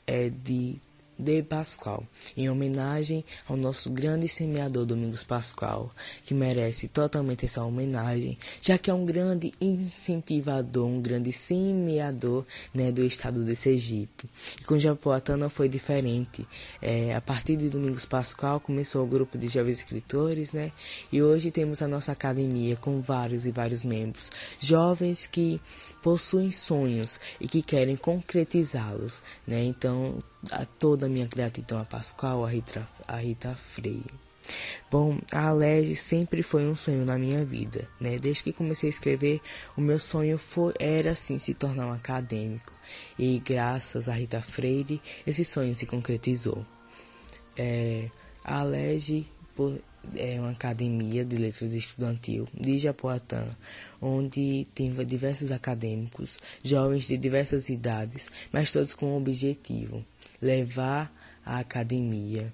é, 0.07 0.29
de 0.29 0.79
de 1.19 1.43
Pascoal, 1.43 2.05
em 2.37 2.49
homenagem 2.49 3.25
ao 3.49 3.57
nosso 3.57 3.91
grande 3.91 4.29
semeador 4.29 4.85
Domingos 4.85 5.25
Pascoal, 5.25 5.91
que 6.25 6.35
merece 6.35 6.89
totalmente 6.89 7.45
essa 7.45 7.63
homenagem, 7.63 8.39
já 8.61 8.79
que 8.79 8.91
é 8.91 8.95
um 8.95 9.05
grande 9.05 9.53
incentivador, 9.61 10.87
um 10.87 11.01
grande 11.01 11.33
semeador 11.33 12.45
né, 12.75 12.91
do 12.91 13.05
estado 13.05 13.45
de 13.45 13.55
Sergipe. 13.55 14.29
E 14.61 14.65
com 14.65 14.79
Japoatã 14.79 15.37
não 15.37 15.51
foi 15.51 15.69
diferente. 15.69 16.47
É, 16.81 17.15
a 17.15 17.21
partir 17.21 17.57
de 17.57 17.69
Domingos 17.69 18.05
Pascoal 18.05 18.61
começou 18.61 19.05
o 19.05 19.07
grupo 19.07 19.39
de 19.39 19.49
jovens 19.49 19.79
escritores, 19.79 20.53
né? 20.53 20.73
E 21.13 21.23
hoje 21.23 21.51
temos 21.51 21.83
a 21.83 21.89
nossa 21.89 22.13
academia 22.13 22.77
com 22.77 23.01
vários 23.01 23.47
e 23.47 23.51
vários 23.51 23.85
membros, 23.85 24.31
jovens 24.59 25.27
que 25.27 25.61
possuem 26.03 26.51
sonhos 26.51 27.21
e 27.41 27.47
que 27.47 27.63
querem 27.63 27.97
concretizá-los, 27.97 29.23
né? 29.47 29.63
Então, 29.63 30.19
a 30.51 30.65
toda 30.65 31.07
a 31.07 31.09
minha 31.09 31.27
gratidão 31.27 31.79
a 31.79 31.85
Pascoal, 31.85 32.45
a 32.45 32.51
Rita, 32.51 32.87
a 33.07 33.17
Rita 33.17 33.55
Freire. 33.55 34.23
Bom, 34.91 35.19
a 35.31 35.47
Alerj 35.49 35.95
sempre 35.95 36.43
foi 36.43 36.67
um 36.67 36.75
sonho 36.75 37.05
na 37.05 37.17
minha 37.17 37.45
vida, 37.45 37.89
né? 38.01 38.19
Desde 38.19 38.43
que 38.43 38.53
comecei 38.53 38.89
a 38.89 38.91
escrever, 38.91 39.41
o 39.77 39.81
meu 39.81 39.99
sonho 39.99 40.37
foi, 40.37 40.75
era 40.79 41.13
assim 41.13 41.39
se 41.39 41.55
tornar 41.55 41.87
um 41.87 41.93
acadêmico. 41.93 42.73
E 43.19 43.39
graças 43.39 44.09
a 44.09 44.13
Rita 44.13 44.43
Freire, 44.43 45.01
esse 45.27 45.45
sonho 45.45 45.75
se 45.75 45.87
concretizou. 45.87 46.67
É, 47.57 48.11
a 48.45 48.61
Alerj 48.61 49.27
é 50.17 50.39
uma 50.41 50.51
academia 50.51 51.25
de 51.25 51.37
letras 51.37 51.73
estudantil 51.73 52.49
de 52.53 52.79
Japoatã, 52.79 53.45
onde 54.01 54.67
tem 54.75 54.93
diversos 55.05 55.51
acadêmicos, 55.51 56.39
jovens 56.63 57.07
de 57.07 57.17
diversas 57.17 57.69
idades, 57.69 58.29
mas 58.53 58.71
todos 58.71 58.95
com 58.95 59.07
um 59.07 59.17
objetivo: 59.17 60.05
levar 60.41 61.13
a 61.45 61.59
academia 61.59 62.53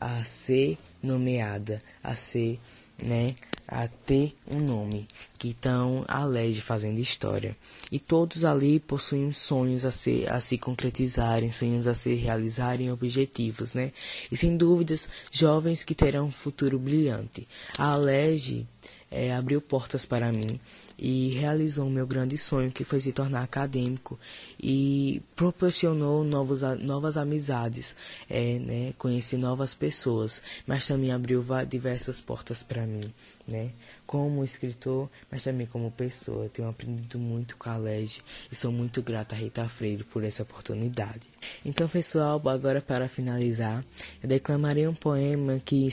a 0.00 0.24
ser 0.24 0.78
nomeada, 1.02 1.80
a 2.02 2.16
ser, 2.16 2.58
né, 3.02 3.34
a 3.70 3.86
ter 3.86 4.34
um 4.48 4.58
nome, 4.58 5.06
que 5.38 5.50
estão 5.50 6.04
alegre 6.08 6.60
fazendo 6.60 6.98
história. 6.98 7.56
E 7.90 8.00
todos 8.00 8.44
ali 8.44 8.80
possuem 8.80 9.32
sonhos 9.32 9.84
a, 9.84 9.92
ser, 9.92 10.28
a 10.30 10.40
se 10.40 10.58
concretizarem, 10.58 11.52
sonhos 11.52 11.86
a 11.86 11.94
se 11.94 12.14
realizarem, 12.14 12.90
objetivos, 12.90 13.74
né? 13.74 13.92
E 14.30 14.36
sem 14.36 14.56
dúvidas, 14.56 15.08
jovens 15.30 15.84
que 15.84 15.94
terão 15.94 16.26
um 16.26 16.32
futuro 16.32 16.78
brilhante. 16.78 17.46
A 17.78 17.92
Alege 17.92 18.66
é, 19.08 19.32
abriu 19.32 19.60
portas 19.60 20.04
para 20.04 20.32
mim 20.32 20.58
e 21.02 21.30
realizou 21.30 21.86
o 21.86 21.90
meu 21.90 22.06
grande 22.06 22.36
sonho, 22.36 22.70
que 22.70 22.84
foi 22.84 23.00
se 23.00 23.10
tornar 23.10 23.42
acadêmico 23.42 24.20
e 24.62 25.22
proporcionou 25.34 26.22
novos, 26.22 26.60
novas 26.80 27.16
amizades, 27.16 27.94
é, 28.28 28.58
né, 28.58 28.92
conheci 28.98 29.38
novas 29.38 29.74
pessoas, 29.74 30.42
mas 30.66 30.86
também 30.86 31.10
abriu 31.10 31.42
diversas 31.66 32.20
portas 32.20 32.62
para 32.62 32.86
mim, 32.86 33.10
né, 33.48 33.70
como 34.06 34.44
escritor, 34.44 35.08
mas 35.30 35.44
também 35.44 35.66
como 35.66 35.90
pessoa. 35.90 36.50
tenho 36.52 36.68
aprendido 36.68 37.18
muito 37.18 37.56
com 37.56 37.70
a 37.70 37.76
Lege 37.78 38.20
e 38.52 38.54
sou 38.54 38.70
muito 38.70 39.00
grata 39.00 39.34
a 39.34 39.38
Rita 39.38 39.66
Freire 39.68 40.04
por 40.04 40.22
essa 40.22 40.42
oportunidade. 40.42 41.22
Então, 41.64 41.88
pessoal, 41.88 42.42
agora 42.48 42.82
para 42.82 43.08
finalizar, 43.08 43.82
eu 44.22 44.28
declamarei 44.28 44.86
um 44.86 44.94
poema 44.94 45.58
que 45.64 45.86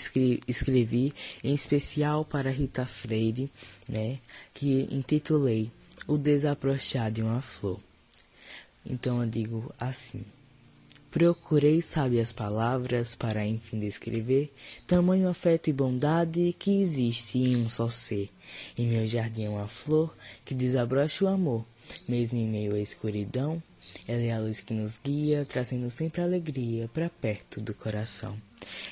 escrevi 0.48 1.14
em 1.44 1.54
especial 1.54 2.26
para 2.26 2.50
Rita 2.50 2.86
Freire, 2.86 3.50
né, 3.88 4.20
que 4.53 4.88
intitulei 4.91 5.72
O 6.08 6.17
Desabrochar 6.17 7.12
de 7.12 7.22
uma 7.22 7.41
Flor. 7.41 7.79
Então 8.86 9.22
eu 9.22 9.29
digo 9.29 9.74
assim: 9.79 10.24
Procurei 11.10 11.82
sábias 11.82 12.32
palavras 12.32 13.15
para 13.15 13.46
enfim 13.46 13.79
descrever 13.79 14.53
tamanho 14.86 15.29
afeto 15.29 15.70
e 15.70 15.74
bondade 15.74 16.56
que 16.60 16.82
existe 16.82 17.39
em 17.39 17.56
um 17.56 17.70
só 17.70 17.89
ser. 17.89 18.29
Em 18.77 18.88
meu 18.88 19.08
jardim 19.08 19.46
é 19.46 19.50
uma 19.50 19.67
flor 19.67 20.13
que 20.46 20.53
desabrocha 20.53 21.25
o 21.25 21.27
amor, 21.27 21.65
mesmo 22.08 22.38
em 22.38 22.48
meio 22.48 22.75
à 22.75 22.79
escuridão, 22.79 23.62
Ela 24.08 24.22
é 24.22 24.32
a 24.32 24.39
luz 24.39 24.60
que 24.60 24.74
nos 24.74 25.00
guia, 25.03 25.46
trazendo 25.46 25.89
sempre 25.89 26.22
alegria 26.22 26.89
para 26.94 27.10
perto 27.10 27.62
do 27.62 27.74
coração. 27.74 28.38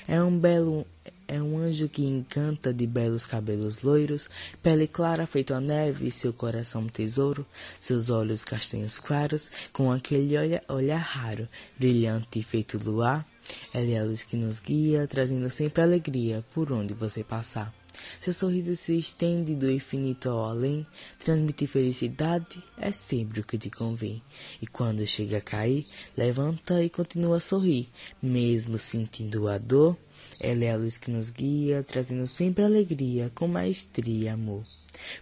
É 0.08 0.20
um 0.22 0.36
belo 0.38 0.86
é 1.28 1.42
um 1.42 1.58
anjo 1.58 1.88
que 1.88 2.04
encanta 2.04 2.72
de 2.72 2.86
belos 2.86 3.26
cabelos 3.26 3.82
loiros, 3.82 4.28
pele 4.62 4.86
clara 4.86 5.26
feito 5.26 5.54
a 5.54 5.60
neve, 5.60 6.10
seu 6.10 6.32
coração 6.32 6.86
tesouro, 6.86 7.46
seus 7.80 8.10
olhos 8.10 8.44
castanhos 8.44 8.98
claros, 8.98 9.50
com 9.72 9.90
aquele 9.90 10.36
olhar, 10.38 10.62
olhar 10.68 10.98
raro, 10.98 11.48
brilhante 11.78 12.42
feito 12.42 12.78
luar. 12.78 13.26
Ela 13.72 13.90
é 13.90 13.98
a 13.98 14.04
luz 14.04 14.22
que 14.22 14.36
nos 14.36 14.60
guia, 14.60 15.06
trazendo 15.06 15.50
sempre 15.50 15.82
alegria 15.82 16.44
por 16.52 16.72
onde 16.72 16.94
você 16.94 17.22
passar. 17.22 17.72
Seu 18.20 18.32
sorriso 18.32 18.76
se 18.76 18.96
estende 18.98 19.54
do 19.54 19.70
infinito 19.70 20.28
ao 20.28 20.50
além, 20.50 20.86
transmitir 21.18 21.68
felicidade 21.68 22.62
é 22.76 22.92
sempre 22.92 23.40
o 23.40 23.44
que 23.44 23.56
te 23.56 23.70
convém. 23.70 24.22
E 24.60 24.66
quando 24.66 25.06
chega 25.06 25.38
a 25.38 25.40
cair, 25.40 25.86
levanta 26.16 26.82
e 26.82 26.90
continua 26.90 27.38
a 27.38 27.40
sorrir, 27.40 27.88
mesmo 28.22 28.78
sentindo 28.78 29.48
a 29.48 29.58
dor. 29.58 29.96
Ela 30.40 30.64
é 30.64 30.70
a 30.70 30.76
luz 30.76 30.96
que 30.96 31.10
nos 31.10 31.30
guia, 31.30 31.82
trazendo 31.82 32.26
sempre 32.26 32.64
alegria, 32.64 33.30
com 33.34 33.48
maestria 33.48 34.34
amor. 34.34 34.64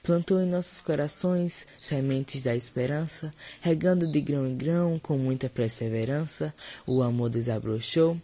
Plantou 0.02 0.40
em 0.40 0.47
nossos 0.47 0.80
corações 0.80 1.66
sementes 1.80 2.42
da 2.42 2.54
esperança, 2.54 3.33
regando 3.61 4.11
de 4.11 4.21
grão 4.21 4.47
em 4.47 4.56
grão 4.56 4.99
com 4.99 5.18
muita 5.18 5.49
perseverança, 5.49 6.54
o 6.87 7.02
amor 7.02 7.30
desabrochou 7.30 8.16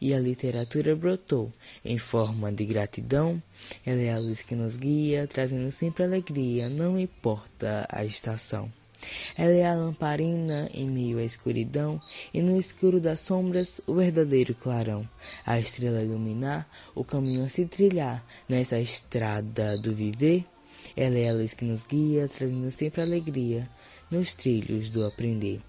e 0.00 0.12
a 0.12 0.20
literatura 0.20 0.94
brotou 0.94 1.52
em 1.84 1.98
forma 1.98 2.52
de 2.52 2.64
gratidão. 2.64 3.42
Ela 3.84 4.02
é 4.02 4.12
a 4.12 4.18
luz 4.18 4.42
que 4.42 4.54
nos 4.54 4.76
guia, 4.76 5.26
trazendo 5.26 5.70
sempre 5.72 6.04
alegria, 6.04 6.68
não 6.68 6.98
importa 6.98 7.86
a 7.90 8.04
estação. 8.04 8.70
Ela 9.36 9.52
é 9.52 9.66
a 9.66 9.74
lamparina 9.74 10.68
em 10.74 10.88
meio 10.88 11.18
à 11.18 11.22
escuridão, 11.22 12.00
e 12.32 12.42
no 12.42 12.58
escuro 12.58 13.00
das 13.00 13.20
sombras 13.20 13.80
o 13.86 13.94
verdadeiro 13.94 14.54
clarão. 14.54 15.08
A 15.46 15.60
estrela 15.60 16.02
iluminar, 16.02 16.68
o 16.94 17.04
caminho 17.04 17.44
a 17.44 17.48
se 17.48 17.66
trilhar 17.66 18.24
nessa 18.48 18.78
estrada 18.78 19.78
do 19.78 19.94
viver. 19.94 20.44
Ela 20.96 21.18
é 21.18 21.28
a 21.28 21.32
luz 21.32 21.54
que 21.54 21.64
nos 21.64 21.86
guia, 21.86 22.28
trazendo 22.28 22.70
sempre 22.70 23.02
alegria 23.02 23.68
nos 24.10 24.34
trilhos 24.34 24.90
do 24.90 25.06
aprender. 25.06 25.60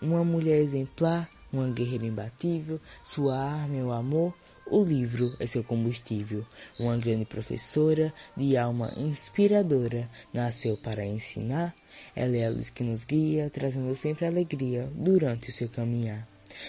Uma 0.00 0.24
mulher 0.24 0.58
exemplar, 0.58 1.28
uma 1.52 1.68
guerreira 1.68 2.06
imbatível, 2.06 2.80
sua 3.02 3.38
arma 3.38 3.76
é 3.76 3.82
o 3.82 3.92
amor, 3.92 4.34
o 4.70 4.84
livro 4.84 5.34
é 5.38 5.46
seu 5.46 5.64
combustível. 5.64 6.44
Uma 6.78 6.96
grande 6.96 7.24
professora 7.24 8.12
de 8.36 8.56
alma 8.56 8.92
inspiradora, 8.96 10.08
nasceu 10.32 10.76
para 10.76 11.04
ensinar. 11.04 11.74
Ela 12.14 12.36
é 12.36 12.46
a 12.46 12.50
luz 12.50 12.70
que 12.70 12.84
nos 12.84 13.04
guia, 13.04 13.50
trazendo 13.50 13.94
sempre 13.94 14.26
alegria 14.26 14.90
durante 14.94 15.50
o 15.50 15.52
seu 15.52 15.68
caminhar. 15.68 16.26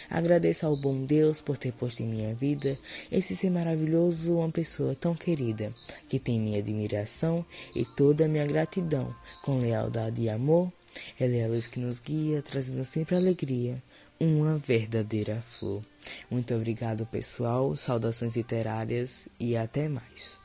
Agradeço 0.10 0.66
ao 0.66 0.76
bom 0.76 1.06
Deus 1.06 1.42
por 1.42 1.58
ter 1.58 1.72
posto 1.72 2.04
em 2.04 2.08
minha 2.08 2.34
vida 2.36 2.78
esse 3.12 3.36
ser 3.36 3.50
maravilhoso, 3.50 4.38
uma 4.38 4.50
pessoa 4.50 4.94
tão 4.94 5.16
querida, 5.16 5.74
que 6.08 6.20
tem 6.20 6.40
minha 6.40 6.60
admiração 6.60 7.46
e 7.76 7.86
toda 7.86 8.26
a 8.26 8.28
minha 8.28 8.46
gratidão, 8.46 9.14
com 9.44 9.60
lealdade 9.60 10.22
e 10.22 10.30
amor. 10.30 10.72
Ela 11.20 11.36
é 11.36 11.46
a 11.46 11.48
luz 11.48 11.68
que 11.68 11.80
nos 11.80 12.00
guia, 12.00 12.42
trazendo 12.42 12.84
sempre 12.84 13.16
alegria 13.16 13.82
uma 14.20 14.58
verdadeira 14.58 15.42
flor. 15.48 15.82
Muito 16.30 16.54
obrigado, 16.54 17.06
pessoal. 17.06 17.76
Saudações 17.78 18.36
literárias 18.36 19.28
e 19.40 19.56
até 19.56 19.88
mais. 19.88 20.38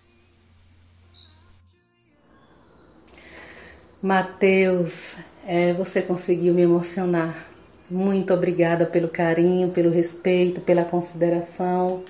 Mateus, 4.00 5.16
é, 5.46 5.72
você 5.72 6.02
conseguiu 6.02 6.54
me 6.54 6.62
emocionar. 6.62 7.48
Muito 7.90 8.32
obrigada 8.32 8.86
pelo 8.86 9.08
carinho, 9.08 9.70
pelo 9.70 9.90
respeito, 9.90 10.60
pela 10.60 10.84
consideração, 10.84 12.02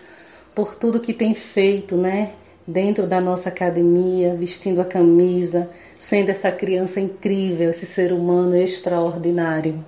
por 0.54 0.75
tudo 0.75 1.00
que 1.00 1.12
tem 1.12 1.35
feito, 1.35 1.97
né? 1.97 2.35
Dentro 2.66 3.06
da 3.06 3.21
nossa 3.21 3.49
academia, 3.49 4.35
vestindo 4.35 4.80
a 4.80 4.85
camisa, 4.85 5.71
sendo 5.99 6.30
essa 6.30 6.50
criança 6.50 7.00
incrível, 7.00 7.70
esse 7.70 7.87
ser 7.87 8.12
humano 8.12 8.57
extraordinário. 8.57 9.85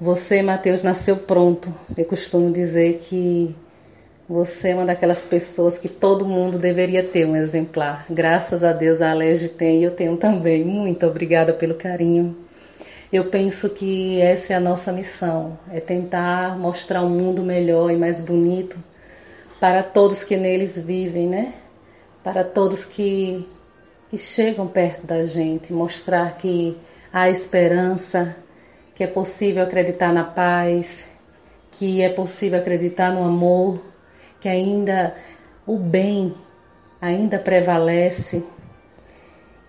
Você, 0.00 0.40
Mateus, 0.40 0.82
nasceu 0.82 1.14
pronto. 1.14 1.70
Eu 1.94 2.06
costumo 2.06 2.50
dizer 2.50 2.96
que 3.02 3.54
você 4.26 4.70
é 4.70 4.74
uma 4.74 4.86
daquelas 4.86 5.26
pessoas 5.26 5.76
que 5.76 5.90
todo 5.90 6.24
mundo 6.24 6.56
deveria 6.56 7.02
ter 7.02 7.26
um 7.26 7.36
exemplar. 7.36 8.06
Graças 8.08 8.64
a 8.64 8.72
Deus 8.72 9.02
a 9.02 9.10
Alege 9.10 9.50
tem 9.50 9.80
e 9.80 9.84
eu 9.84 9.90
tenho 9.90 10.16
também. 10.16 10.64
Muito 10.64 11.06
obrigada 11.06 11.52
pelo 11.52 11.74
carinho. 11.74 12.34
Eu 13.12 13.26
penso 13.26 13.68
que 13.68 14.18
essa 14.22 14.54
é 14.54 14.56
a 14.56 14.60
nossa 14.60 14.90
missão, 14.90 15.58
é 15.70 15.80
tentar 15.80 16.56
mostrar 16.58 17.02
um 17.02 17.10
mundo 17.10 17.42
melhor 17.42 17.90
e 17.90 17.96
mais 17.96 18.22
bonito 18.22 18.82
para 19.60 19.82
todos 19.82 20.24
que 20.24 20.36
neles 20.36 20.80
vivem, 20.80 21.26
né? 21.26 21.52
Para 22.24 22.42
todos 22.42 22.86
que, 22.86 23.46
que 24.08 24.16
chegam 24.16 24.66
perto 24.66 25.06
da 25.06 25.26
gente, 25.26 25.74
mostrar 25.74 26.38
que 26.38 26.74
há 27.12 27.28
esperança, 27.28 28.34
que 29.00 29.04
é 29.04 29.06
possível 29.06 29.62
acreditar 29.62 30.12
na 30.12 30.24
paz, 30.24 31.06
que 31.70 32.02
é 32.02 32.10
possível 32.10 32.58
acreditar 32.58 33.10
no 33.10 33.24
amor, 33.24 33.82
que 34.38 34.46
ainda 34.46 35.16
o 35.66 35.78
bem 35.78 36.34
ainda 37.00 37.38
prevalece, 37.38 38.44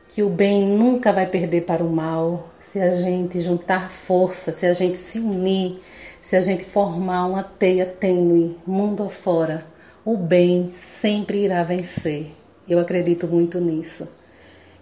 que 0.09 0.21
o 0.21 0.27
bem 0.27 0.67
nunca 0.67 1.13
vai 1.13 1.27
perder 1.27 1.61
para 1.61 1.81
o 1.81 1.89
mal, 1.89 2.49
se 2.59 2.81
a 2.81 2.91
gente 2.91 3.39
juntar 3.39 3.89
força, 3.89 4.51
se 4.51 4.65
a 4.65 4.73
gente 4.73 4.97
se 4.97 5.17
unir, 5.17 5.79
se 6.21 6.35
a 6.35 6.41
gente 6.41 6.65
formar 6.65 7.25
uma 7.25 7.41
teia 7.41 7.85
tênue, 7.85 8.57
mundo 8.67 9.01
afora, 9.01 9.65
o 10.03 10.17
bem 10.17 10.71
sempre 10.73 11.45
irá 11.45 11.63
vencer. 11.63 12.35
Eu 12.67 12.79
acredito 12.79 13.29
muito 13.29 13.61
nisso 13.61 14.09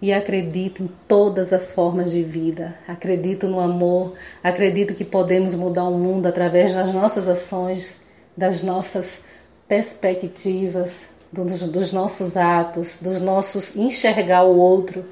e 0.02 0.12
acredito 0.12 0.82
em 0.82 0.90
todas 1.06 1.52
as 1.52 1.72
formas 1.72 2.10
de 2.10 2.22
vida. 2.22 2.74
Acredito 2.88 3.46
no 3.46 3.60
amor, 3.60 4.14
acredito 4.42 4.94
que 4.94 5.04
podemos 5.04 5.54
mudar 5.54 5.84
o 5.84 5.98
mundo 5.98 6.26
através 6.26 6.74
das 6.74 6.94
nossas 6.94 7.28
ações, 7.28 8.00
das 8.36 8.62
nossas 8.62 9.24
perspectivas, 9.68 11.08
dos, 11.30 11.60
dos 11.68 11.92
nossos 11.92 12.36
atos, 12.36 12.98
dos 13.00 13.20
nossos 13.20 13.76
enxergar 13.76 14.42
o 14.44 14.56
outro 14.56 15.04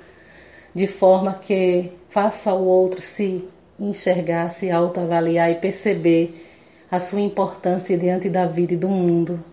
de 0.75 0.87
forma 0.87 1.35
que 1.35 1.93
faça 2.09 2.53
o 2.55 2.65
outro 2.65 3.01
se 3.01 3.45
enxergar, 3.79 4.51
se 4.53 4.71
autoavaliar 4.71 5.51
e 5.51 5.57
perceber 5.57 6.47
a 6.91 6.99
sua 6.99 7.21
importância 7.21 7.97
diante 7.97 8.29
da 8.29 8.47
vida 8.47 8.75
e 8.75 8.77
do 8.77 8.89
mundo. 8.89 9.45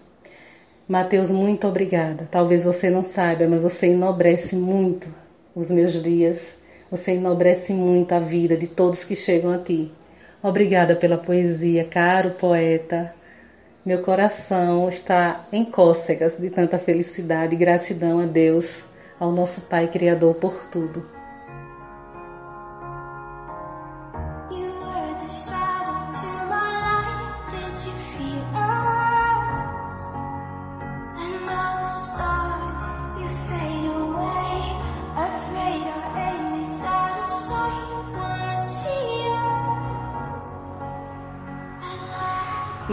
Mateus, 0.87 1.29
muito 1.29 1.67
obrigada. 1.67 2.27
Talvez 2.31 2.63
você 2.63 2.89
não 2.89 3.03
saiba, 3.03 3.47
mas 3.47 3.61
você 3.61 3.87
enobrece 3.87 4.55
muito 4.55 5.24
os 5.55 5.71
meus 5.71 6.03
dias. 6.03 6.57
Você 6.91 7.13
enobrece 7.13 7.73
muito 7.73 8.13
a 8.13 8.19
vida 8.19 8.57
de 8.57 8.67
todos 8.67 9.03
que 9.03 9.15
chegam 9.15 9.51
a 9.53 9.57
ti. 9.57 9.91
Obrigada 10.43 10.95
pela 10.95 11.17
poesia, 11.17 11.85
caro 11.85 12.31
poeta. 12.31 13.13
Meu 13.85 14.01
coração 14.03 14.89
está 14.89 15.47
em 15.51 15.63
cócegas 15.63 16.37
de 16.37 16.49
tanta 16.49 16.77
felicidade 16.77 17.55
e 17.55 17.57
gratidão 17.57 18.19
a 18.19 18.25
Deus, 18.25 18.83
ao 19.19 19.31
nosso 19.31 19.61
Pai 19.61 19.87
Criador 19.87 20.35
por 20.35 20.65
tudo. 20.65 21.14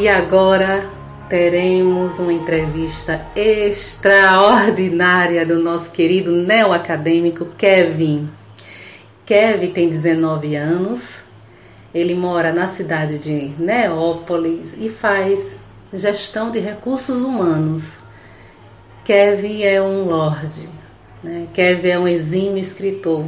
E 0.03 0.09
agora 0.09 0.91
teremos 1.29 2.19
uma 2.19 2.33
entrevista 2.33 3.25
extraordinária 3.37 5.47
do 5.47 5.63
nosso 5.63 5.93
querido 5.93 6.33
neoacadêmico 6.33 7.45
Kevin. 7.57 8.29
Kevin 9.25 9.71
tem 9.71 9.89
19 9.89 10.57
anos, 10.57 11.21
ele 11.95 12.17
mora 12.17 12.53
na 12.53 12.67
cidade 12.67 13.21
de 13.21 13.53
Neópolis 13.63 14.75
e 14.77 14.89
faz 14.89 15.63
gestão 15.93 16.51
de 16.51 16.59
recursos 16.59 17.23
humanos. 17.23 18.01
Kevin 19.05 19.63
é 19.63 19.81
um 19.81 20.07
lorde, 20.07 20.69
né? 21.23 21.47
Kevin 21.55 21.89
é 21.89 21.99
um 22.01 22.09
exímio 22.09 22.59
escritor 22.59 23.27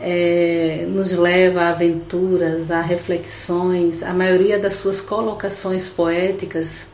é, 0.00 0.86
nos 0.88 1.12
leva 1.12 1.60
a 1.62 1.68
aventuras, 1.70 2.70
a 2.70 2.80
reflexões. 2.80 4.02
A 4.02 4.14
maioria 4.14 4.58
das 4.58 4.74
suas 4.74 5.00
colocações 5.00 5.88
poéticas, 5.88 6.86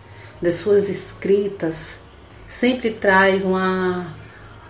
das 0.42 0.54
suas 0.54 0.88
escritas, 0.88 1.98
sempre 2.48 2.90
traz 2.90 3.44
uma, 3.44 4.14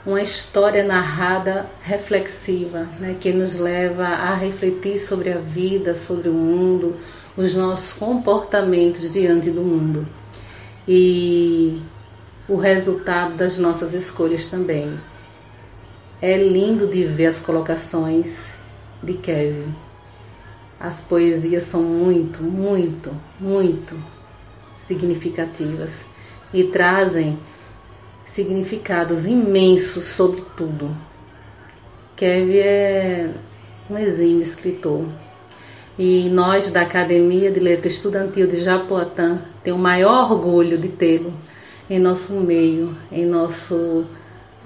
uma 0.04 0.20
história 0.20 0.84
narrada 0.84 1.66
reflexiva, 1.80 2.86
né, 3.00 3.16
que 3.18 3.32
nos 3.32 3.58
leva 3.58 4.04
a 4.04 4.34
refletir 4.34 4.98
sobre 4.98 5.32
a 5.32 5.38
vida, 5.38 5.94
sobre 5.94 6.28
o 6.28 6.34
mundo, 6.34 6.96
os 7.36 7.54
nossos 7.54 7.94
comportamentos 7.94 9.10
diante 9.10 9.50
do 9.50 9.62
mundo 9.62 10.06
e 10.86 11.80
o 12.48 12.56
resultado 12.56 13.34
das 13.34 13.58
nossas 13.58 13.92
escolhas 13.92 14.46
também. 14.46 14.98
É 16.20 16.36
lindo 16.38 16.86
de 16.86 17.04
ver 17.04 17.26
as 17.26 17.38
colocações 17.38 18.54
de 19.02 19.14
Kevin. 19.14 19.74
As 20.80 21.02
poesias 21.02 21.64
são 21.64 21.82
muito, 21.82 22.42
muito, 22.42 23.14
muito 23.38 23.94
significativas 24.86 26.06
e 26.54 26.64
trazem 26.64 27.38
significados 28.24 29.26
imensos 29.26 30.06
sobre 30.06 30.42
tudo. 30.56 30.96
Kevin 32.16 32.58
é 32.58 33.30
um 33.90 33.98
exímio 33.98 34.42
escritor. 34.42 35.04
E 35.98 36.30
nós 36.30 36.70
da 36.70 36.80
Academia 36.82 37.50
de 37.50 37.60
Letra 37.60 37.88
Estudantil 37.88 38.46
de 38.46 38.58
Japoatã 38.58 39.42
temos 39.62 39.80
o 39.80 39.82
maior 39.82 40.32
orgulho 40.32 40.78
de 40.78 40.88
tê-lo 40.88 41.32
em 41.90 41.98
nosso 41.98 42.32
meio, 42.34 42.96
em 43.12 43.26
nosso 43.26 44.06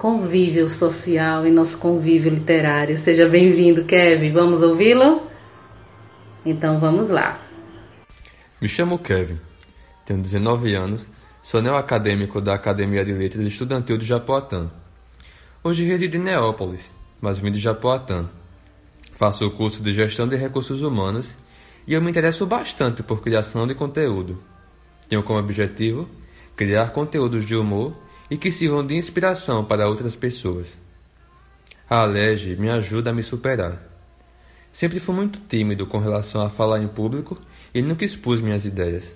convívio 0.01 0.67
social, 0.67 1.45
em 1.45 1.51
nosso 1.51 1.77
convívio 1.77 2.31
literário. 2.31 2.97
Seja 2.97 3.29
bem-vindo, 3.29 3.85
Kevin. 3.85 4.31
Vamos 4.31 4.63
ouvi-lo? 4.63 5.21
Então 6.43 6.79
vamos 6.79 7.11
lá. 7.11 7.39
Me 8.59 8.67
chamo 8.67 8.97
Kevin, 8.97 9.37
tenho 10.03 10.19
19 10.19 10.73
anos, 10.73 11.07
sou 11.43 11.61
neo-acadêmico 11.61 12.41
da 12.41 12.55
Academia 12.55 13.05
de 13.05 13.13
Letras 13.13 13.45
Estudantil 13.45 13.95
de 13.95 14.03
Japoatã. 14.03 14.71
Hoje 15.63 15.83
resido 15.83 16.17
em 16.17 16.19
Neópolis, 16.19 16.91
mas 17.21 17.37
vim 17.37 17.51
de 17.51 17.59
Japoatã. 17.59 18.27
Faço 19.19 19.45
o 19.45 19.51
curso 19.51 19.83
de 19.83 19.93
Gestão 19.93 20.27
de 20.27 20.35
Recursos 20.35 20.81
Humanos 20.81 21.29
e 21.85 21.93
eu 21.93 22.01
me 22.01 22.09
interesso 22.09 22.47
bastante 22.47 23.03
por 23.03 23.21
criação 23.21 23.67
de 23.67 23.75
conteúdo. 23.75 24.41
Tenho 25.07 25.21
como 25.21 25.37
objetivo 25.37 26.09
criar 26.55 26.89
conteúdos 26.89 27.45
de 27.45 27.55
humor 27.55 27.93
e 28.31 28.37
que 28.37 28.49
sirvam 28.49 28.87
de 28.87 28.95
inspiração 28.95 29.65
para 29.65 29.89
outras 29.89 30.15
pessoas. 30.15 30.77
A 31.89 32.03
Alege 32.03 32.55
me 32.55 32.69
ajuda 32.69 33.09
a 33.09 33.13
me 33.13 33.21
superar. 33.21 33.77
Sempre 34.71 35.01
fui 35.01 35.13
muito 35.13 35.37
tímido 35.49 35.85
com 35.85 35.99
relação 35.99 36.39
a 36.41 36.49
falar 36.49 36.79
em 36.81 36.87
público 36.87 37.37
e 37.73 37.81
nunca 37.81 38.05
expus 38.05 38.39
minhas 38.39 38.63
ideias. 38.63 39.13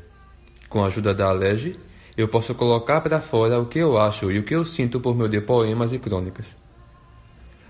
Com 0.67 0.83
a 0.83 0.87
ajuda 0.87 1.13
da 1.13 1.29
Alege, 1.29 1.79
eu 2.17 2.27
posso 2.27 2.53
colocar 2.53 2.99
para 2.99 3.21
fora 3.21 3.57
o 3.57 3.67
que 3.67 3.79
eu 3.79 3.97
acho 3.97 4.29
e 4.29 4.39
o 4.39 4.43
que 4.43 4.53
eu 4.53 4.65
sinto 4.65 4.99
por 4.99 5.15
meio 5.15 5.29
de 5.29 5.39
poemas 5.39 5.93
e 5.93 5.99
crônicas. 5.99 6.47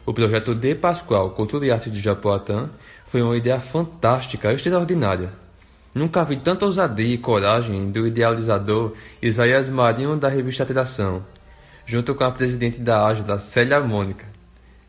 O 0.03 0.13
projeto 0.13 0.55
de 0.55 0.73
Pascoal 0.73 1.29
Cultura 1.29 1.67
e 1.67 1.71
Arte 1.71 1.91
de 1.91 2.01
Japoatã 2.01 2.71
foi 3.05 3.21
uma 3.21 3.38
ideia 3.38 3.60
fantástica, 3.60 4.51
extraordinária. 4.51 5.31
Nunca 5.93 6.25
vi 6.25 6.38
tanta 6.38 6.65
ousadia 6.65 7.13
e 7.13 7.19
coragem 7.19 7.91
do 7.91 8.08
idealizador 8.08 8.93
Isaías 9.21 9.69
Marinho 9.69 10.17
da 10.17 10.27
revista 10.27 10.63
Atração, 10.63 11.23
junto 11.86 12.15
com 12.15 12.24
a 12.24 12.32
presidente 12.32 12.80
da 12.80 13.06
Ágila, 13.06 13.39
Célia 13.39 13.80
Mônica. 13.80 14.26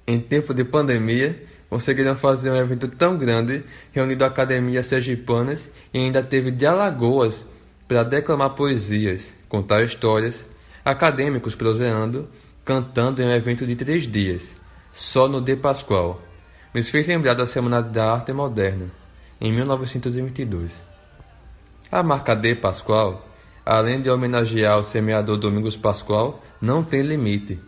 Em 0.06 0.18
tempo 0.20 0.54
de 0.54 0.64
pandemia, 0.64 1.42
conseguiram 1.68 2.16
fazer 2.16 2.50
um 2.50 2.56
evento 2.56 2.88
tão 2.88 3.18
grande, 3.18 3.62
reunindo 3.92 4.24
academias 4.24 4.86
sergipanas 4.86 5.68
e 5.92 5.98
ainda 5.98 6.22
teve 6.22 6.50
de 6.50 6.64
Alagoas 6.64 7.44
para 7.86 8.02
declamar 8.02 8.50
poesias, 8.50 9.32
contar 9.48 9.82
histórias, 9.82 10.46
acadêmicos 10.84 11.54
proseando, 11.54 12.28
cantando 12.64 13.20
em 13.20 13.26
um 13.26 13.32
evento 13.32 13.66
de 13.66 13.76
três 13.76 14.10
dias 14.10 14.54
só 14.92 15.28
no 15.28 15.40
De 15.40 15.56
Pascoal. 15.56 16.22
Me 16.72 16.82
fez 16.82 17.06
lembrar 17.06 17.34
da 17.34 17.46
Semana 17.46 17.82
da 17.82 18.12
Arte 18.12 18.32
Moderna, 18.32 18.90
em 19.40 19.52
1922. 19.52 20.72
A 21.92 22.02
marca 22.02 22.34
De 22.34 22.54
Pascoal, 22.54 23.26
além 23.66 24.00
de 24.00 24.08
homenagear 24.08 24.78
o 24.78 24.84
semeador 24.84 25.36
Domingos 25.36 25.76
Pascoal, 25.76 26.40
não 26.60 26.84
tem 26.84 27.02
limite. 27.02 27.58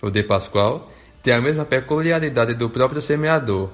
O 0.00 0.10
De 0.10 0.22
Pascoal 0.22 0.90
tem 1.22 1.34
a 1.34 1.40
mesma 1.40 1.64
peculiaridade 1.64 2.54
do 2.54 2.70
próprio 2.70 3.02
semeador, 3.02 3.70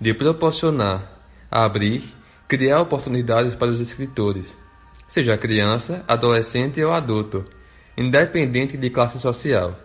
de 0.00 0.12
proporcionar, 0.12 1.12
abrir, 1.50 2.02
criar 2.48 2.80
oportunidades 2.80 3.54
para 3.54 3.68
os 3.68 3.78
escritores, 3.78 4.58
seja 5.06 5.38
criança, 5.38 6.04
adolescente 6.08 6.82
ou 6.82 6.92
adulto, 6.92 7.44
independente 7.96 8.76
de 8.76 8.90
classe 8.90 9.20
social 9.20 9.78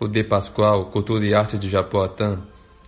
o 0.00 0.06
De 0.06 0.22
Pascoal, 0.22 0.86
Cultura 0.86 1.24
e 1.24 1.34
Arte 1.34 1.58
de 1.58 1.68
Japoatã, 1.68 2.38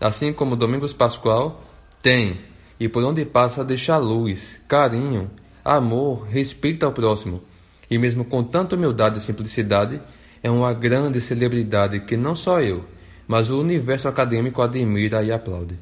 assim 0.00 0.32
como 0.32 0.54
Domingos 0.54 0.92
Pascoal, 0.92 1.62
tem, 2.00 2.40
e 2.78 2.88
por 2.88 3.02
onde 3.02 3.24
passa 3.24 3.64
deixa 3.64 3.96
luz, 3.96 4.60
carinho, 4.68 5.30
amor, 5.64 6.26
respeito 6.26 6.84
ao 6.84 6.92
próximo, 6.92 7.42
e 7.90 7.98
mesmo 7.98 8.24
com 8.24 8.42
tanta 8.42 8.76
humildade 8.76 9.18
e 9.18 9.20
simplicidade, 9.20 10.00
é 10.42 10.50
uma 10.50 10.72
grande 10.72 11.20
celebridade 11.20 12.00
que 12.00 12.16
não 12.16 12.34
só 12.34 12.60
eu, 12.60 12.84
mas 13.26 13.50
o 13.50 13.60
universo 13.60 14.08
acadêmico 14.08 14.62
admira 14.62 15.22
e 15.22 15.30
aplaude. 15.30 15.76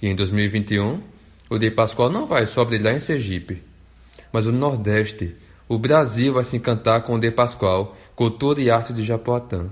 E 0.00 0.08
em 0.08 0.14
2021, 0.14 1.00
o 1.50 1.58
De 1.58 1.70
Pascoal 1.70 2.10
não 2.10 2.26
vai 2.26 2.46
só 2.46 2.64
brilhar 2.64 2.94
em 2.94 3.00
Sergipe, 3.00 3.62
mas 4.32 4.46
o 4.46 4.52
Nordeste, 4.52 5.34
o 5.68 5.78
Brasil 5.78 6.32
vai 6.32 6.44
se 6.44 6.56
encantar 6.56 7.02
com 7.02 7.14
o 7.14 7.18
De 7.18 7.30
Pascoal, 7.30 7.96
Cultura 8.14 8.60
e 8.60 8.70
Arte 8.70 8.92
de 8.92 9.04
Japoatã. 9.04 9.66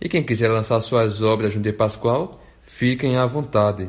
E 0.00 0.08
quem 0.08 0.22
quiser 0.22 0.48
lançar 0.48 0.80
suas 0.80 1.22
obras 1.22 1.54
no 1.54 1.62
De 1.62 1.72
Pascoal, 1.72 2.42
fiquem 2.62 3.16
à 3.16 3.24
vontade, 3.26 3.88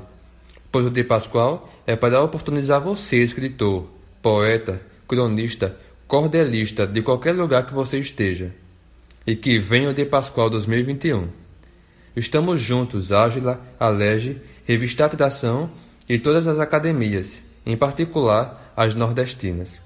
pois 0.72 0.86
o 0.86 0.90
De 0.90 1.04
Pascoal 1.04 1.70
é 1.86 1.96
para 1.96 2.22
oportunizar 2.22 2.80
você, 2.80 3.22
escritor, 3.22 3.86
poeta, 4.26 4.82
cronista, 5.08 5.78
cordelista 6.08 6.88
de 6.88 7.04
qualquer 7.04 7.34
lugar 7.34 7.68
que 7.68 7.76
você 7.76 8.00
esteja. 8.00 8.52
E 9.28 9.36
que 9.36 9.60
venha 9.60 9.92
o 9.92 9.94
De 9.94 10.04
Pascoal 10.04 10.50
2021. 10.50 11.28
Estamos 12.16 12.60
juntos, 12.60 13.12
Ágila, 13.12 13.62
Alege, 13.80 14.42
Revista 14.66 15.06
Atração 15.06 15.70
e 16.10 16.18
todas 16.18 16.48
as 16.48 16.58
academias, 16.58 17.40
em 17.64 17.78
particular 17.78 18.74
as 18.76 18.96
nordestinas. 18.96 19.80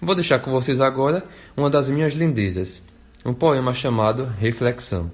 Vou 0.00 0.14
deixar 0.14 0.38
com 0.38 0.50
vocês 0.50 0.80
agora 0.80 1.22
uma 1.54 1.68
das 1.68 1.90
minhas 1.90 2.14
lindezas 2.14 2.82
um 3.26 3.34
poema 3.34 3.74
chamado 3.74 4.24
Reflexão. 4.40 5.10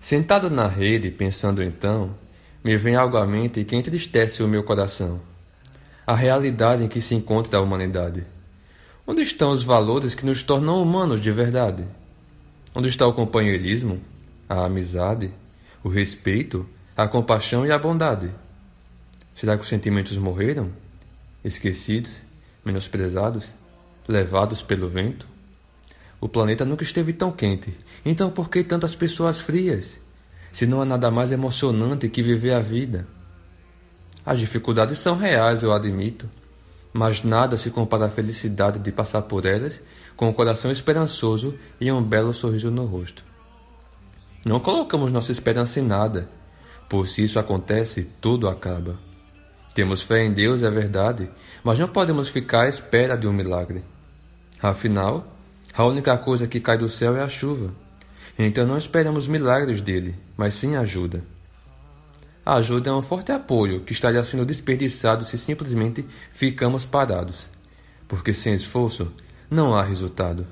Sentado 0.00 0.48
na 0.48 0.68
rede, 0.68 1.10
pensando 1.10 1.64
então, 1.64 2.14
me 2.62 2.76
vem 2.76 2.94
algo 2.94 3.16
à 3.16 3.26
mente 3.26 3.64
que 3.64 3.74
entristece 3.74 4.40
o 4.40 4.46
meu 4.46 4.62
coração. 4.62 5.31
A 6.06 6.14
realidade 6.14 6.82
em 6.82 6.88
que 6.88 7.00
se 7.00 7.14
encontra 7.14 7.58
a 7.58 7.62
humanidade. 7.62 8.24
Onde 9.06 9.22
estão 9.22 9.52
os 9.52 9.62
valores 9.62 10.14
que 10.14 10.26
nos 10.26 10.42
tornam 10.42 10.82
humanos 10.82 11.20
de 11.20 11.30
verdade? 11.30 11.84
Onde 12.74 12.88
está 12.88 13.06
o 13.06 13.12
companheirismo, 13.12 14.00
a 14.48 14.64
amizade, 14.64 15.30
o 15.82 15.88
respeito, 15.88 16.66
a 16.96 17.06
compaixão 17.06 17.66
e 17.66 17.70
a 17.70 17.78
bondade? 17.78 18.30
Será 19.34 19.56
que 19.56 19.62
os 19.62 19.68
sentimentos 19.68 20.16
morreram? 20.18 20.70
Esquecidos, 21.44 22.10
menosprezados, 22.64 23.52
levados 24.08 24.62
pelo 24.62 24.88
vento? 24.88 25.26
O 26.20 26.28
planeta 26.28 26.64
nunca 26.64 26.84
esteve 26.84 27.12
tão 27.12 27.32
quente. 27.32 27.76
Então 28.04 28.30
por 28.30 28.48
que 28.48 28.62
tantas 28.62 28.94
pessoas 28.94 29.40
frias? 29.40 29.98
Se 30.52 30.66
não 30.66 30.80
há 30.80 30.84
nada 30.84 31.10
mais 31.10 31.32
emocionante 31.32 32.08
que 32.08 32.22
viver 32.22 32.54
a 32.54 32.60
vida. 32.60 33.06
As 34.24 34.38
dificuldades 34.38 34.98
são 34.98 35.16
reais, 35.16 35.62
eu 35.62 35.72
admito. 35.72 36.28
Mas 36.92 37.22
nada 37.22 37.56
se 37.56 37.70
compara 37.70 38.06
à 38.06 38.10
felicidade 38.10 38.78
de 38.78 38.92
passar 38.92 39.22
por 39.22 39.46
elas 39.46 39.80
com 40.16 40.28
o 40.28 40.34
coração 40.34 40.70
esperançoso 40.70 41.58
e 41.80 41.90
um 41.90 42.02
belo 42.02 42.34
sorriso 42.34 42.70
no 42.70 42.84
rosto. 42.84 43.24
Não 44.44 44.60
colocamos 44.60 45.10
nossa 45.10 45.32
esperança 45.32 45.80
em 45.80 45.84
nada, 45.84 46.28
pois 46.88 47.12
se 47.12 47.24
isso 47.24 47.38
acontece, 47.38 48.08
tudo 48.20 48.48
acaba. 48.48 48.98
Temos 49.74 50.02
fé 50.02 50.24
em 50.24 50.32
Deus, 50.32 50.62
é 50.62 50.70
verdade, 50.70 51.30
mas 51.64 51.78
não 51.78 51.88
podemos 51.88 52.28
ficar 52.28 52.62
à 52.62 52.68
espera 52.68 53.16
de 53.16 53.26
um 53.26 53.32
milagre. 53.32 53.84
Afinal, 54.62 55.26
a 55.74 55.84
única 55.86 56.16
coisa 56.18 56.46
que 56.46 56.60
cai 56.60 56.76
do 56.76 56.88
céu 56.88 57.16
é 57.16 57.22
a 57.22 57.28
chuva. 57.28 57.72
Então 58.38 58.66
não 58.66 58.76
esperamos 58.76 59.26
milagres 59.26 59.80
dele, 59.80 60.14
mas 60.36 60.54
sim 60.54 60.76
ajuda. 60.76 61.24
A 62.44 62.54
ajuda 62.54 62.90
é 62.90 62.92
um 62.92 63.02
forte 63.02 63.30
apoio 63.30 63.80
que 63.80 63.92
estaria 63.92 64.24
sendo 64.24 64.44
desperdiçado 64.44 65.24
se 65.24 65.38
simplesmente 65.38 66.04
ficamos 66.32 66.84
parados, 66.84 67.36
porque 68.08 68.32
sem 68.32 68.54
esforço 68.54 69.12
não 69.48 69.74
há 69.74 69.82
resultado. 69.82 70.44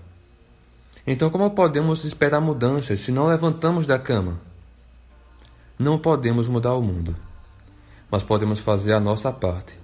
Então, 1.05 1.31
como 1.31 1.50
podemos 1.50 2.05
esperar 2.05 2.40
mudanças 2.40 3.00
se 3.00 3.11
não 3.11 3.26
levantamos 3.26 3.87
da 3.87 3.98
cama? 3.98 4.38
Não 5.76 5.98
podemos 5.98 6.46
mudar 6.46 6.74
o 6.74 6.83
mundo, 6.83 7.16
mas 8.09 8.22
podemos 8.22 8.61
fazer 8.61 8.92
a 8.92 9.00
nossa 9.00 9.33
parte. 9.33 9.74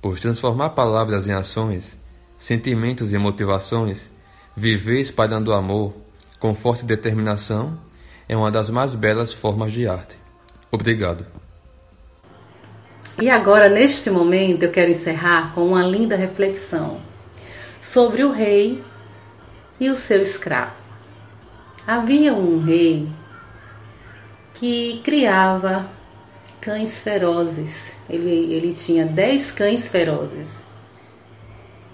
Pois 0.00 0.18
transformar 0.18 0.70
palavras 0.70 1.28
em 1.28 1.32
ações, 1.32 1.96
sentimentos 2.36 3.12
em 3.12 3.18
motivações, 3.18 4.10
viver 4.56 5.00
espalhando 5.00 5.52
amor, 5.52 5.94
com 6.40 6.52
forte 6.52 6.84
determinação, 6.84 7.78
é 8.28 8.36
uma 8.36 8.50
das 8.50 8.68
mais 8.70 8.96
belas 8.96 9.32
formas 9.32 9.70
de 9.70 9.86
arte. 9.86 10.21
Obrigado. 10.72 11.26
E 13.20 13.28
agora, 13.28 13.68
neste 13.68 14.10
momento, 14.10 14.62
eu 14.62 14.72
quero 14.72 14.90
encerrar 14.90 15.52
com 15.54 15.66
uma 15.66 15.82
linda 15.82 16.16
reflexão 16.16 16.98
sobre 17.82 18.24
o 18.24 18.32
rei 18.32 18.82
e 19.78 19.90
o 19.90 19.94
seu 19.94 20.22
escravo. 20.22 20.72
Havia 21.86 22.32
um 22.32 22.58
rei 22.58 23.06
que 24.54 25.02
criava 25.04 25.90
cães 26.58 27.02
ferozes. 27.02 27.96
Ele, 28.08 28.54
ele 28.54 28.72
tinha 28.72 29.04
dez 29.04 29.52
cães 29.52 29.90
ferozes. 29.90 30.62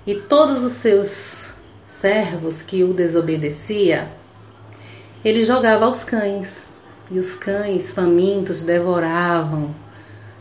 E 0.06 0.14
todos 0.14 0.62
os 0.62 0.72
seus 0.72 1.50
servos 1.88 2.62
que 2.62 2.84
o 2.84 2.94
desobedecia, 2.94 4.12
ele 5.24 5.44
jogava 5.44 5.86
aos 5.86 6.04
cães. 6.04 6.67
E 7.10 7.18
os 7.18 7.34
cães 7.34 7.92
famintos 7.92 8.62
devoravam 8.62 9.74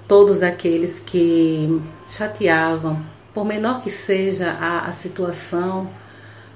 todos 0.08 0.41
aqueles 0.43 0.99
que 0.99 1.82
chateavam, 2.10 3.01
por 3.34 3.45
menor 3.45 3.82
que 3.82 3.89
seja 3.89 4.51
a, 4.51 4.88
a 4.88 4.91
situação, 4.91 5.89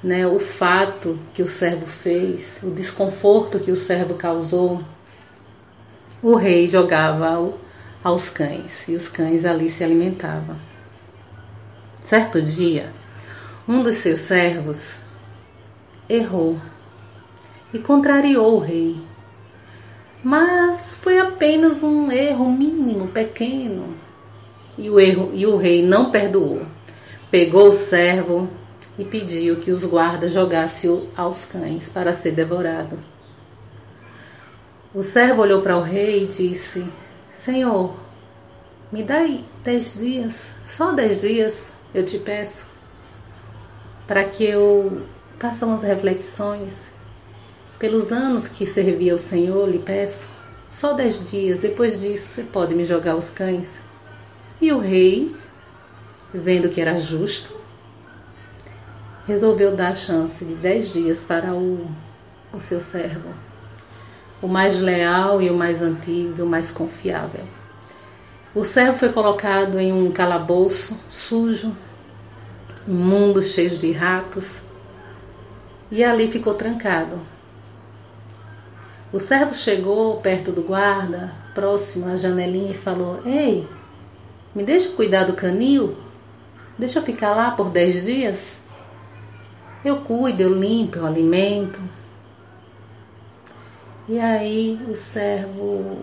né, 0.04 0.26
o 0.26 0.40
fato 0.40 1.20
que 1.34 1.42
o 1.42 1.48
servo 1.48 1.86
fez, 1.86 2.60
o 2.64 2.72
desconforto 2.72 3.60
que 3.60 3.72
o 3.72 3.76
servo 3.76 4.16
causou, 4.16 4.84
o 6.24 6.36
rei 6.36 6.68
jogava 6.68 7.54
aos 8.04 8.30
cães 8.30 8.88
e 8.88 8.96
os 8.96 9.08
cães 9.08 9.46
ali 9.46 9.70
se 9.70 9.84
alimentavam. 9.84 10.56
Certo 12.04 12.42
dia, 12.42 12.92
um 13.68 13.84
dos 13.84 13.96
seus 13.96 14.20
servos 14.20 14.98
errou 16.10 16.60
e 17.74 17.80
contrariou 17.80 18.56
o 18.56 18.60
rei. 18.60 19.11
Mas 20.24 20.96
foi 20.96 21.20
apenas 21.20 21.82
um 21.82 22.12
erro 22.12 22.52
mínimo, 22.52 23.08
pequeno. 23.08 23.96
E 24.78 24.90
o 24.90 25.00
erro 25.00 25.32
e 25.34 25.46
o 25.46 25.58
rei 25.58 25.84
não 25.84 26.12
perdoou. 26.12 26.66
Pegou 27.30 27.70
o 27.70 27.74
servo 27.74 28.48
e 29.00 29.06
pediu 29.06 29.58
que 29.58 29.72
os 29.72 29.84
guardas 29.84 30.32
jogassem 30.32 31.10
aos 31.16 31.46
cães 31.46 31.90
para 31.90 32.14
ser 32.14 32.32
devorado. 32.32 33.00
O 34.94 35.02
servo 35.02 35.42
olhou 35.42 35.62
para 35.62 35.78
o 35.78 35.82
rei 35.82 36.24
e 36.24 36.28
disse: 36.28 36.86
Senhor, 37.32 37.96
me 38.92 39.02
dá 39.04 39.20
dez 39.64 39.94
dias, 39.94 40.52
só 40.68 40.92
dez 40.92 41.22
dias, 41.22 41.72
eu 41.94 42.06
te 42.06 42.20
peço, 42.20 42.68
para 44.06 44.26
que 44.26 44.44
eu 44.44 45.04
faça 45.40 45.66
umas 45.66 45.82
reflexões. 45.82 46.91
Pelos 47.82 48.12
anos 48.12 48.48
que 48.48 48.66
servi 48.66 49.10
ao 49.10 49.18
Senhor, 49.18 49.68
lhe 49.68 49.80
peço, 49.80 50.28
só 50.72 50.94
dez 50.94 51.30
dias, 51.30 51.60
depois 51.60 52.00
disso 52.00 52.30
você 52.30 52.44
pode 52.44 52.74
me 52.74 52.86
jogar 52.86 53.18
os 53.18 53.30
cães. 53.30 53.78
E 54.62 54.72
o 54.72 54.80
rei, 54.80 55.36
vendo 56.34 56.70
que 56.70 56.80
era 56.80 56.98
justo, 56.98 57.60
resolveu 59.28 59.76
dar 59.76 59.90
a 59.90 59.96
chance 59.96 60.46
de 60.46 60.54
dez 60.54 60.94
dias 60.94 61.20
para 61.20 61.54
o, 61.54 61.86
o 62.54 62.60
seu 62.60 62.80
servo 62.80 63.30
o 64.42 64.48
mais 64.48 64.80
leal 64.80 65.42
e 65.42 65.50
o 65.50 65.56
mais 65.56 65.82
antigo, 65.82 66.44
o 66.44 66.48
mais 66.48 66.72
confiável. 66.72 67.46
O 68.56 68.66
servo 68.66 68.98
foi 68.98 69.10
colocado 69.10 69.80
em 69.80 69.94
um 69.94 70.12
calabouço 70.12 71.00
sujo, 71.10 71.76
imundo, 72.88 73.44
cheio 73.44 73.70
de 73.70 73.92
ratos, 73.92 74.64
e 75.92 76.04
ali 76.04 76.30
ficou 76.32 76.56
trancado. 76.56 77.20
O 79.14 79.20
servo 79.20 79.54
chegou 79.54 80.22
perto 80.22 80.52
do 80.52 80.62
guarda, 80.62 81.34
próximo 81.54 82.08
à 82.08 82.16
janelinha, 82.16 82.72
e 82.72 82.78
falou: 82.78 83.22
Ei, 83.26 83.68
me 84.56 84.64
deixa 84.64 84.90
cuidar 84.92 85.26
do 85.26 85.34
canil? 85.34 85.98
Deixa 86.78 87.00
eu 87.00 87.04
ficar 87.04 87.36
lá 87.36 87.52
por 87.52 87.70
dez 87.70 88.06
dias? 88.06 88.60
Eu 89.84 90.02
cuido, 90.02 90.42
eu 90.42 90.54
limpo, 90.54 91.00
eu 91.00 91.06
alimento, 91.06 91.82
e 94.12 94.20
aí 94.20 94.78
o 94.90 94.96
servo 94.96 96.00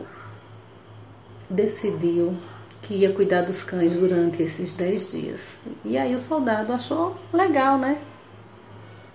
decidiu 1.50 2.34
que 2.80 2.94
ia 2.94 3.12
cuidar 3.12 3.42
dos 3.42 3.62
cães 3.62 3.98
durante 3.98 4.42
esses 4.42 4.72
dez 4.72 5.10
dias. 5.10 5.58
E 5.84 5.98
aí 5.98 6.14
o 6.14 6.18
soldado 6.18 6.72
achou 6.72 7.16
legal, 7.32 7.76
né? 7.76 7.98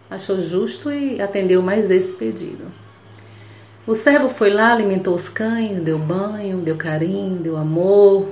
Achou 0.09 0.39
justo 0.39 0.91
e 0.91 1.21
atendeu 1.21 1.61
mais 1.61 1.89
esse 1.89 2.13
pedido. 2.13 2.65
O 3.85 3.95
servo 3.95 4.29
foi 4.29 4.49
lá, 4.49 4.71
alimentou 4.71 5.13
os 5.13 5.27
cães, 5.27 5.77
deu 5.81 5.99
banho, 5.99 6.61
deu 6.61 6.77
carinho, 6.77 7.41
deu 7.41 7.57
amor, 7.57 8.29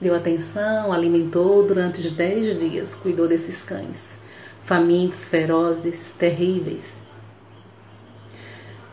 deu 0.00 0.14
atenção, 0.14 0.90
alimentou 0.90 1.66
durante 1.66 2.00
os 2.00 2.12
dez 2.12 2.58
dias, 2.58 2.94
cuidou 2.94 3.28
desses 3.28 3.62
cães, 3.62 4.18
famintos, 4.64 5.28
ferozes, 5.28 6.12
terríveis. 6.18 6.96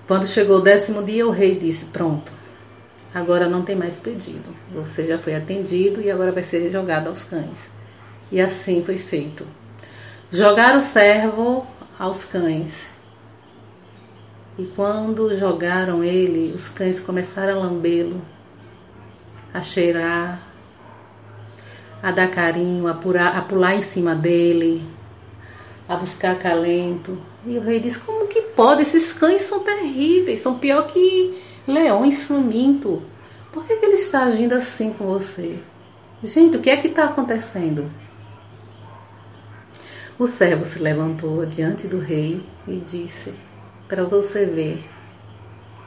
Quando 0.05 0.27
chegou 0.27 0.57
o 0.57 0.61
décimo 0.61 1.01
dia, 1.01 1.25
o 1.25 1.31
rei 1.31 1.57
disse: 1.57 1.85
Pronto, 1.85 2.29
agora 3.13 3.47
não 3.47 3.63
tem 3.63 3.75
mais 3.75 4.01
pedido. 4.01 4.53
Você 4.73 5.07
já 5.07 5.17
foi 5.17 5.33
atendido 5.35 6.01
e 6.01 6.11
agora 6.11 6.33
vai 6.33 6.43
ser 6.43 6.69
jogado 6.69 7.07
aos 7.07 7.23
cães. 7.23 7.71
E 8.29 8.41
assim 8.41 8.83
foi 8.83 8.97
feito. 8.97 9.47
Jogaram 10.29 10.79
o 10.79 10.83
servo 10.83 11.65
aos 11.97 12.25
cães. 12.25 12.92
E 14.57 14.65
quando 14.75 15.33
jogaram 15.33 16.03
ele, 16.03 16.53
os 16.53 16.69
cães 16.69 17.01
começaram 17.01 17.55
a 17.55 17.63
lambê-lo, 17.63 18.21
a 19.51 19.63
cheirar, 19.63 20.39
a 22.03 22.11
dar 22.11 22.29
carinho, 22.29 22.87
a, 22.87 22.93
pular, 22.93 23.35
a 23.35 23.41
pular 23.41 23.75
em 23.75 23.81
cima 23.81 24.13
dele, 24.13 24.85
a 25.89 25.95
buscar 25.95 26.37
calento. 26.37 27.17
E 27.47 27.57
o 27.57 27.61
rei 27.61 27.79
diz: 27.79 27.97
Como 27.97 28.27
que 28.27 28.41
pode? 28.41 28.83
Esses 28.83 29.11
cães 29.11 29.41
são 29.41 29.63
terríveis, 29.63 30.41
são 30.41 30.59
pior 30.59 30.85
que 30.85 31.41
leões 31.67 32.27
famintos. 32.27 33.01
Por 33.51 33.65
que, 33.65 33.75
que 33.77 33.85
ele 33.85 33.95
está 33.95 34.23
agindo 34.23 34.53
assim 34.53 34.93
com 34.93 35.05
você? 35.05 35.57
Gente, 36.23 36.57
o 36.57 36.61
que 36.61 36.69
é 36.69 36.77
que 36.77 36.87
está 36.87 37.05
acontecendo? 37.05 37.89
O 40.19 40.27
servo 40.27 40.63
se 40.63 40.77
levantou 40.77 41.43
diante 41.43 41.87
do 41.87 41.99
rei 41.99 42.39
e 42.67 42.75
disse: 42.75 43.33
Para 43.87 44.03
você 44.03 44.45
ver, 44.45 44.83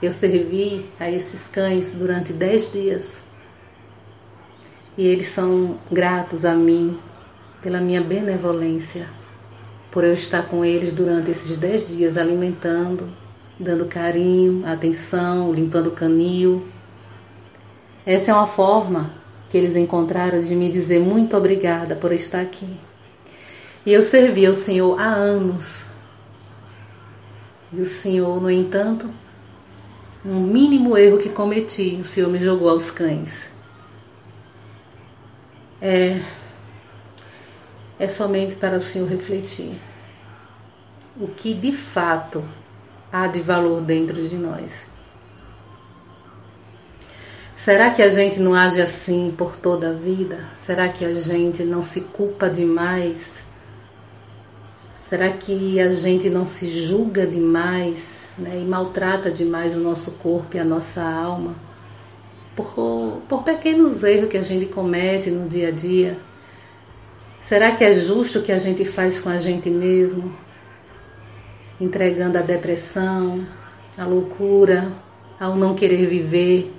eu 0.03 0.13
servi 0.13 0.87
a 1.01 1.11
esses 1.11 1.49
cães 1.49 1.95
durante 1.95 2.33
dez 2.33 2.73
dias 2.73 3.25
e 4.97 5.07
eles 5.07 5.27
são 5.27 5.79
gratos 5.91 6.45
a 6.45 6.55
mim 6.55 6.99
pela 7.63 7.81
minha 7.81 8.01
benevolência 8.01 9.09
por 9.97 10.05
eu 10.05 10.13
estar 10.13 10.47
com 10.47 10.63
eles 10.63 10.93
durante 10.93 11.31
esses 11.31 11.57
dez 11.57 11.89
dias, 11.89 12.19
alimentando, 12.19 13.09
dando 13.59 13.87
carinho, 13.87 14.63
atenção, 14.67 15.55
limpando 15.55 15.87
o 15.87 15.93
canil. 15.93 16.69
Essa 18.05 18.31
é 18.31 18.35
uma 18.35 18.47
forma 18.47 19.11
que 19.49 19.57
eles 19.57 19.75
encontraram 19.75 20.43
de 20.43 20.55
me 20.55 20.71
dizer 20.71 21.01
muito 21.01 21.35
obrigada 21.35 21.97
por 21.97 22.13
estar 22.13 22.43
aqui. 22.43 22.69
E 23.87 23.93
eu 23.93 24.03
servi 24.03 24.45
ao 24.45 24.53
Senhor 24.53 25.01
há 25.01 25.07
anos. 25.07 25.87
E 27.73 27.81
o 27.81 27.87
Senhor, 27.87 28.41
no 28.41 28.51
entanto, 28.51 29.11
um 30.25 30.41
mínimo 30.41 30.97
erro 30.97 31.19
que 31.19 31.29
cometi, 31.29 31.97
o 32.01 32.05
Senhor 32.05 32.31
me 32.31 32.39
jogou 32.39 32.69
aos 32.69 32.91
cães. 32.91 33.51
É, 35.81 36.21
é 37.99 38.09
somente 38.09 38.57
para 38.57 38.79
o 38.79 38.83
Senhor 38.83 39.09
refletir 39.09 39.79
o 41.19 41.29
que 41.29 41.55
de 41.55 41.73
fato 41.73 42.45
há 43.13 43.27
de 43.27 43.41
valor 43.41 43.81
dentro 43.81 44.27
de 44.27 44.37
nós. 44.37 44.89
Será 47.57 47.91
que 47.91 48.03
a 48.03 48.09
gente 48.09 48.39
não 48.39 48.55
age 48.55 48.81
assim 48.81 49.35
por 49.37 49.57
toda 49.57 49.91
a 49.91 49.93
vida? 49.93 50.45
Será 50.59 50.89
que 50.89 51.05
a 51.05 51.15
gente 51.15 51.65
não 51.65 51.83
se 51.83 52.03
culpa 52.03 52.49
demais? 52.49 53.46
Será 55.09 55.33
que 55.33 55.79
a 55.79 55.93
gente 55.93 56.29
não 56.29 56.45
se 56.45 56.69
julga 56.69 57.25
demais 57.25 58.29
né, 58.37 58.61
e 58.61 58.65
maltrata 58.65 59.31
demais 59.31 59.77
o 59.77 59.79
nosso 59.79 60.13
corpo 60.13 60.57
e 60.57 60.59
a 60.59 60.65
nossa 60.65 61.01
alma? 61.01 61.55
Por, 62.57 63.23
por 63.29 63.45
pequenos 63.45 64.03
erros 64.03 64.29
que 64.29 64.37
a 64.37 64.43
gente 64.43 64.67
comete 64.67 65.31
no 65.31 65.49
dia 65.49 65.69
a 65.69 65.71
dia? 65.71 66.19
Será 67.41 67.71
que 67.71 67.85
é 67.85 67.93
justo 67.93 68.41
o 68.41 68.43
que 68.43 68.51
a 68.51 68.59
gente 68.59 68.85
faz 68.85 69.21
com 69.21 69.29
a 69.29 69.39
gente 69.39 69.71
mesmo? 69.71 70.35
Entregando 71.81 72.39
a 72.39 72.43
depressão, 72.43 73.47
a 73.97 74.05
loucura, 74.05 74.91
ao 75.39 75.55
não 75.55 75.77
querer 75.77 76.09
viver, 76.09 76.75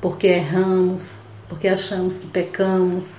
porque 0.00 0.28
erramos, 0.28 1.18
porque 1.46 1.68
achamos 1.68 2.16
que 2.16 2.26
pecamos. 2.26 3.16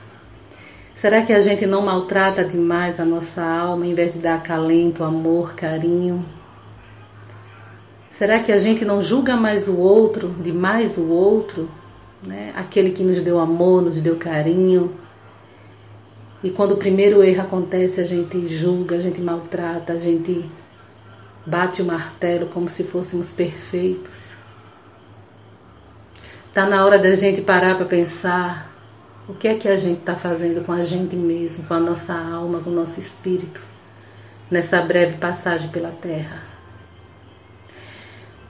Será 1.02 1.24
que 1.24 1.34
a 1.34 1.40
gente 1.40 1.66
não 1.66 1.82
maltrata 1.82 2.46
demais 2.46 3.00
a 3.00 3.04
nossa 3.04 3.44
alma 3.44 3.88
em 3.88 3.96
vez 3.96 4.14
de 4.14 4.20
dar 4.20 4.36
acalento, 4.36 5.04
amor, 5.04 5.56
carinho? 5.56 6.24
Será 8.12 8.38
que 8.38 8.52
a 8.52 8.58
gente 8.60 8.86
não 8.86 9.02
julga 9.02 9.36
mais 9.36 9.68
o 9.68 9.80
outro, 9.80 10.30
demais 10.30 11.00
o 11.00 11.10
outro? 11.10 11.68
Né? 12.22 12.54
Aquele 12.56 12.92
que 12.92 13.04
nos 13.04 13.20
deu 13.24 13.40
amor, 13.40 13.82
nos 13.82 14.00
deu 14.00 14.18
carinho. 14.18 14.96
E 16.44 16.52
quando 16.52 16.74
o 16.74 16.78
primeiro 16.78 17.24
erro 17.24 17.42
acontece, 17.42 18.00
a 18.00 18.06
gente 18.06 18.48
julga, 18.48 18.98
a 18.98 19.00
gente 19.00 19.20
maltrata, 19.20 19.94
a 19.94 19.98
gente 19.98 20.46
bate 21.44 21.82
o 21.82 21.86
martelo 21.86 22.46
como 22.46 22.70
se 22.70 22.84
fôssemos 22.84 23.34
perfeitos. 23.34 24.36
Tá 26.54 26.68
na 26.68 26.86
hora 26.86 27.00
da 27.00 27.16
gente 27.16 27.42
parar 27.42 27.76
para 27.76 27.88
pensar 27.88 28.71
o 29.32 29.36
que 29.36 29.48
é 29.48 29.56
que 29.56 29.70
a 29.70 29.78
gente 29.78 30.00
está 30.00 30.14
fazendo 30.14 30.66
com 30.66 30.74
a 30.74 30.84
gente 30.84 31.16
mesmo, 31.16 31.66
com 31.66 31.74
a 31.74 31.80
nossa 31.80 32.14
alma, 32.14 32.60
com 32.60 32.70
o 32.70 32.74
nosso 32.74 33.00
espírito, 33.00 33.64
nessa 34.50 34.82
breve 34.82 35.18
passagem 35.18 35.70
pela 35.70 35.90
Terra. 35.90 36.44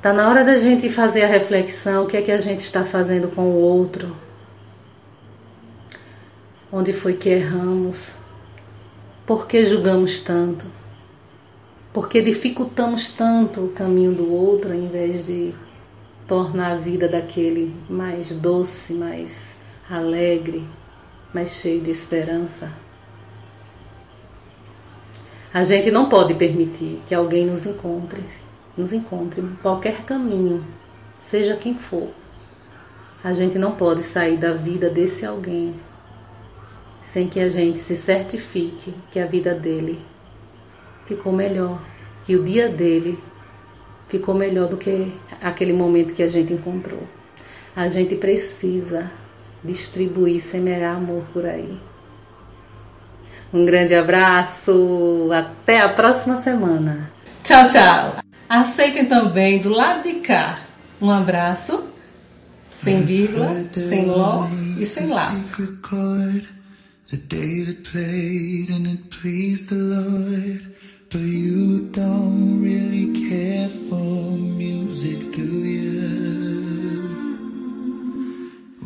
Tá 0.01 0.11
na 0.11 0.27
hora 0.27 0.43
da 0.43 0.55
gente 0.55 0.89
fazer 0.89 1.21
a 1.21 1.27
reflexão, 1.27 2.03
o 2.03 2.07
que 2.07 2.17
é 2.17 2.21
que 2.23 2.31
a 2.31 2.39
gente 2.39 2.59
está 2.59 2.83
fazendo 2.83 3.27
com 3.27 3.43
o 3.43 3.61
outro, 3.61 4.15
onde 6.71 6.91
foi 6.91 7.13
que 7.13 7.29
erramos, 7.29 8.13
por 9.23 9.45
que 9.45 9.63
julgamos 9.63 10.21
tanto, 10.21 10.65
por 11.93 12.09
que 12.09 12.23
dificultamos 12.23 13.11
tanto 13.11 13.65
o 13.65 13.69
caminho 13.69 14.15
do 14.15 14.33
outro, 14.33 14.71
ao 14.71 14.77
invés 14.77 15.27
de 15.27 15.53
tornar 16.27 16.71
a 16.71 16.77
vida 16.77 17.07
daquele 17.07 17.71
mais 17.87 18.33
doce, 18.33 18.93
mais 18.93 19.60
alegre, 19.91 20.63
mais 21.33 21.49
cheio 21.49 21.81
de 21.81 21.91
esperança. 21.91 22.71
A 25.53 25.65
gente 25.65 25.91
não 25.91 26.07
pode 26.07 26.33
permitir 26.35 27.01
que 27.05 27.13
alguém 27.13 27.45
nos 27.45 27.65
encontre, 27.65 28.23
nos 28.77 28.93
encontre 28.93 29.43
qualquer 29.61 30.05
caminho, 30.05 30.63
seja 31.19 31.57
quem 31.57 31.77
for. 31.77 32.09
A 33.21 33.33
gente 33.33 33.59
não 33.59 33.75
pode 33.75 34.01
sair 34.01 34.37
da 34.37 34.53
vida 34.53 34.89
desse 34.89 35.25
alguém 35.25 35.75
sem 37.03 37.27
que 37.27 37.41
a 37.41 37.49
gente 37.49 37.79
se 37.79 37.97
certifique 37.97 38.93
que 39.11 39.19
a 39.19 39.25
vida 39.25 39.53
dele 39.53 39.99
ficou 41.05 41.33
melhor, 41.33 41.81
que 42.25 42.37
o 42.37 42.45
dia 42.45 42.69
dele 42.69 43.19
ficou 44.07 44.33
melhor 44.33 44.69
do 44.69 44.77
que 44.77 45.11
aquele 45.41 45.73
momento 45.73 46.13
que 46.13 46.23
a 46.23 46.27
gente 46.29 46.53
encontrou. 46.53 47.03
A 47.75 47.89
gente 47.89 48.15
precisa 48.15 49.11
distribuir, 49.63 50.39
semear 50.39 50.95
amor 50.95 51.23
por 51.33 51.45
aí. 51.45 51.77
Um 53.53 53.65
grande 53.65 53.93
abraço, 53.95 55.29
até 55.33 55.81
a 55.81 55.89
próxima 55.89 56.41
semana. 56.41 57.11
Tchau, 57.43 57.67
tchau. 57.67 58.15
Aceitem 58.47 59.05
também 59.05 59.59
do 59.59 59.69
lado 59.69 60.03
de 60.03 60.15
cá 60.15 60.59
um 61.01 61.09
abraço, 61.09 61.83
sem 62.75 63.01
vírgula, 63.01 63.67
sem 63.73 64.05
ló 64.05 64.47
e 64.79 64.85
sem 64.85 65.07
laço. 65.07 65.45
that 67.09 67.27
David 67.27 67.83
played 67.83 68.69
and 68.69 68.87
it 68.87 69.09
pleased 69.09 69.67
the 69.67 69.75
Lord. 69.75 70.61
But 71.09 71.19
you 71.19 71.89
don't 71.91 72.61
really 72.61 73.27
care 73.29 73.67
for 73.89 74.37
music, 74.37 75.31
do 75.33 75.41
you? 75.41 76.30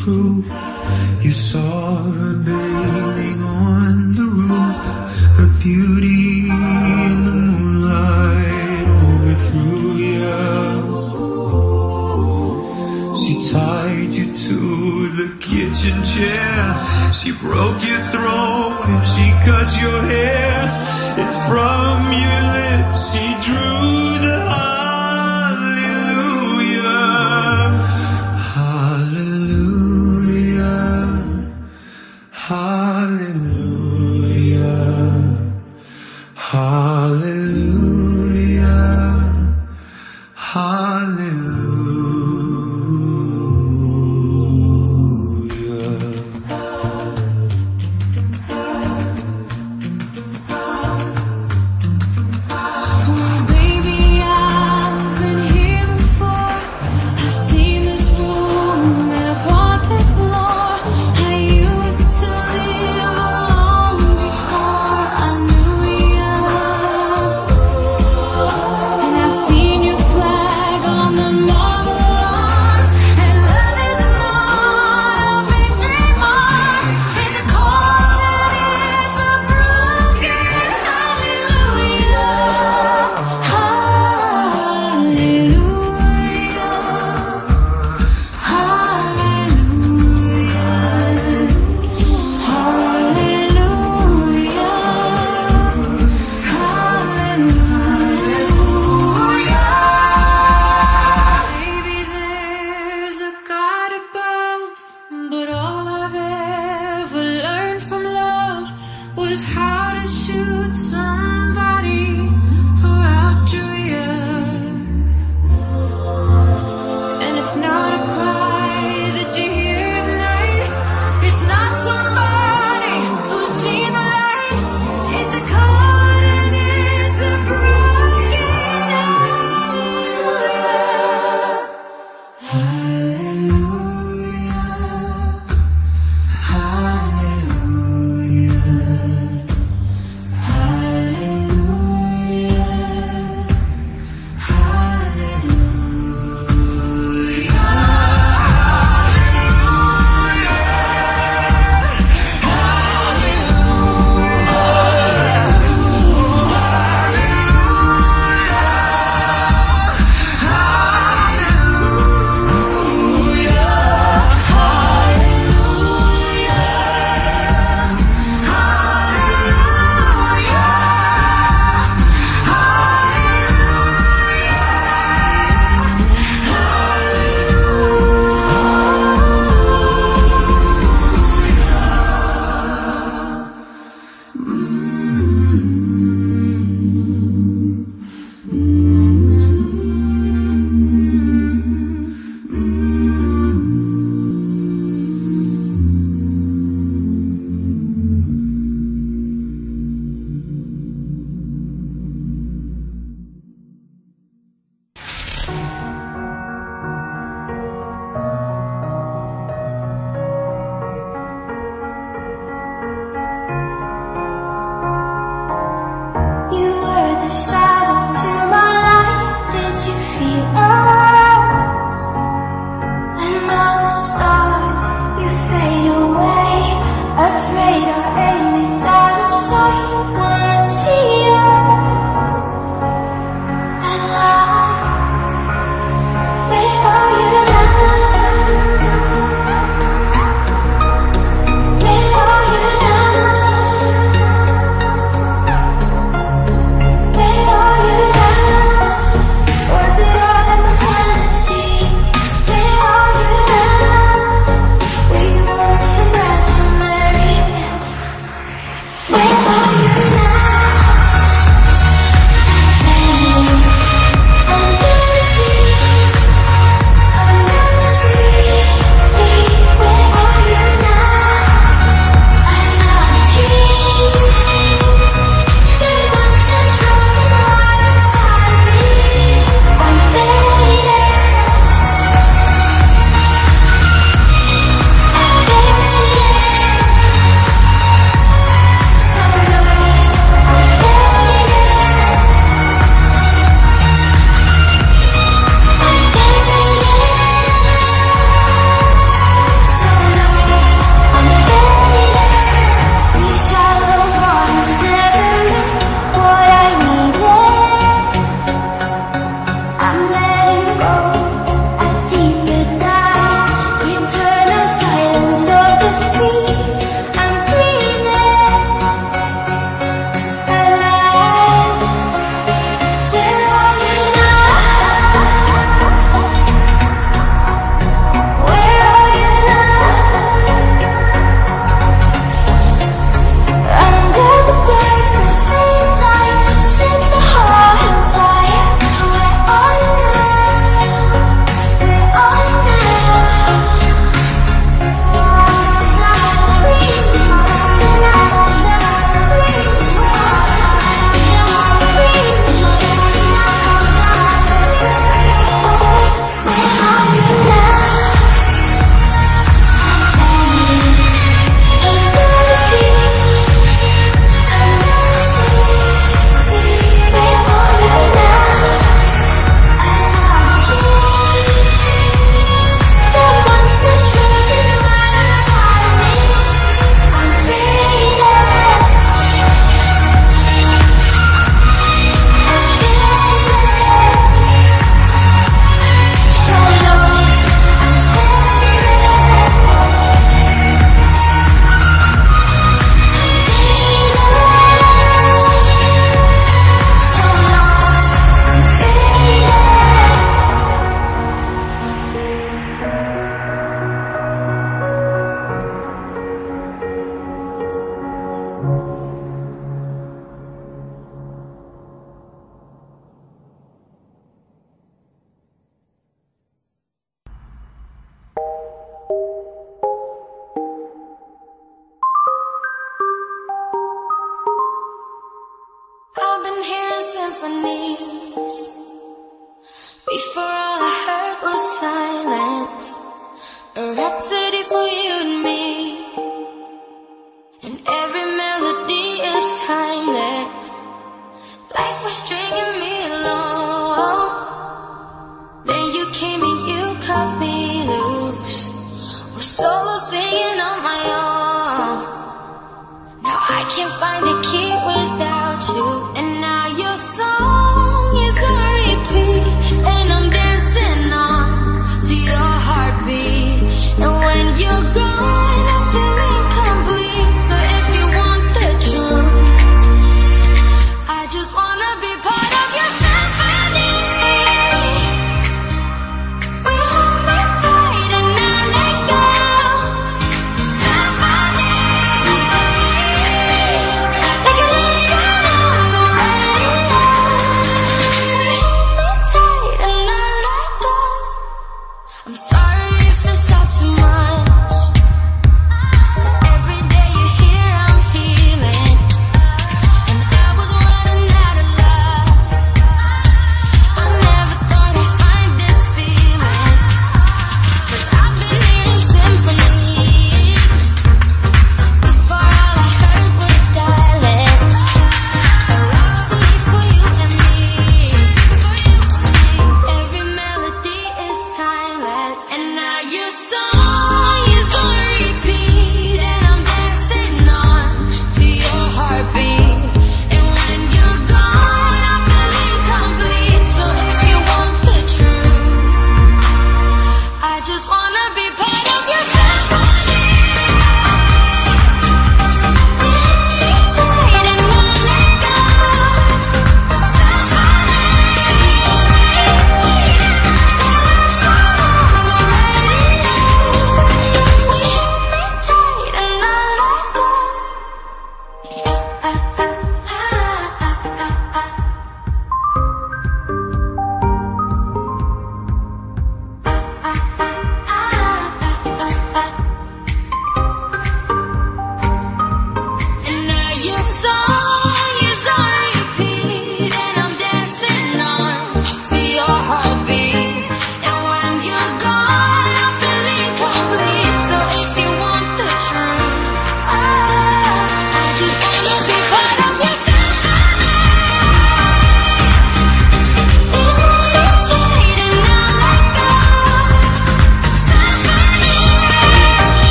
proof. 0.00 0.44
You 1.22 1.30
saw 1.30 2.02
her 2.02 2.34
bathing 2.34 3.40
on 3.42 4.14
the 4.14 4.28
roof, 4.40 4.76
her 5.38 5.50
beauty 5.62 6.48
in 6.48 7.24
the 7.26 7.36
moonlight 7.50 8.86
overthrew 9.06 9.96
you. 10.08 10.38
She 13.20 13.32
tied 13.52 14.10
you 14.18 14.26
to 14.48 14.58
the 15.20 15.28
kitchen 15.38 15.96
chair. 16.02 16.56
She 17.12 17.30
broke 17.32 17.59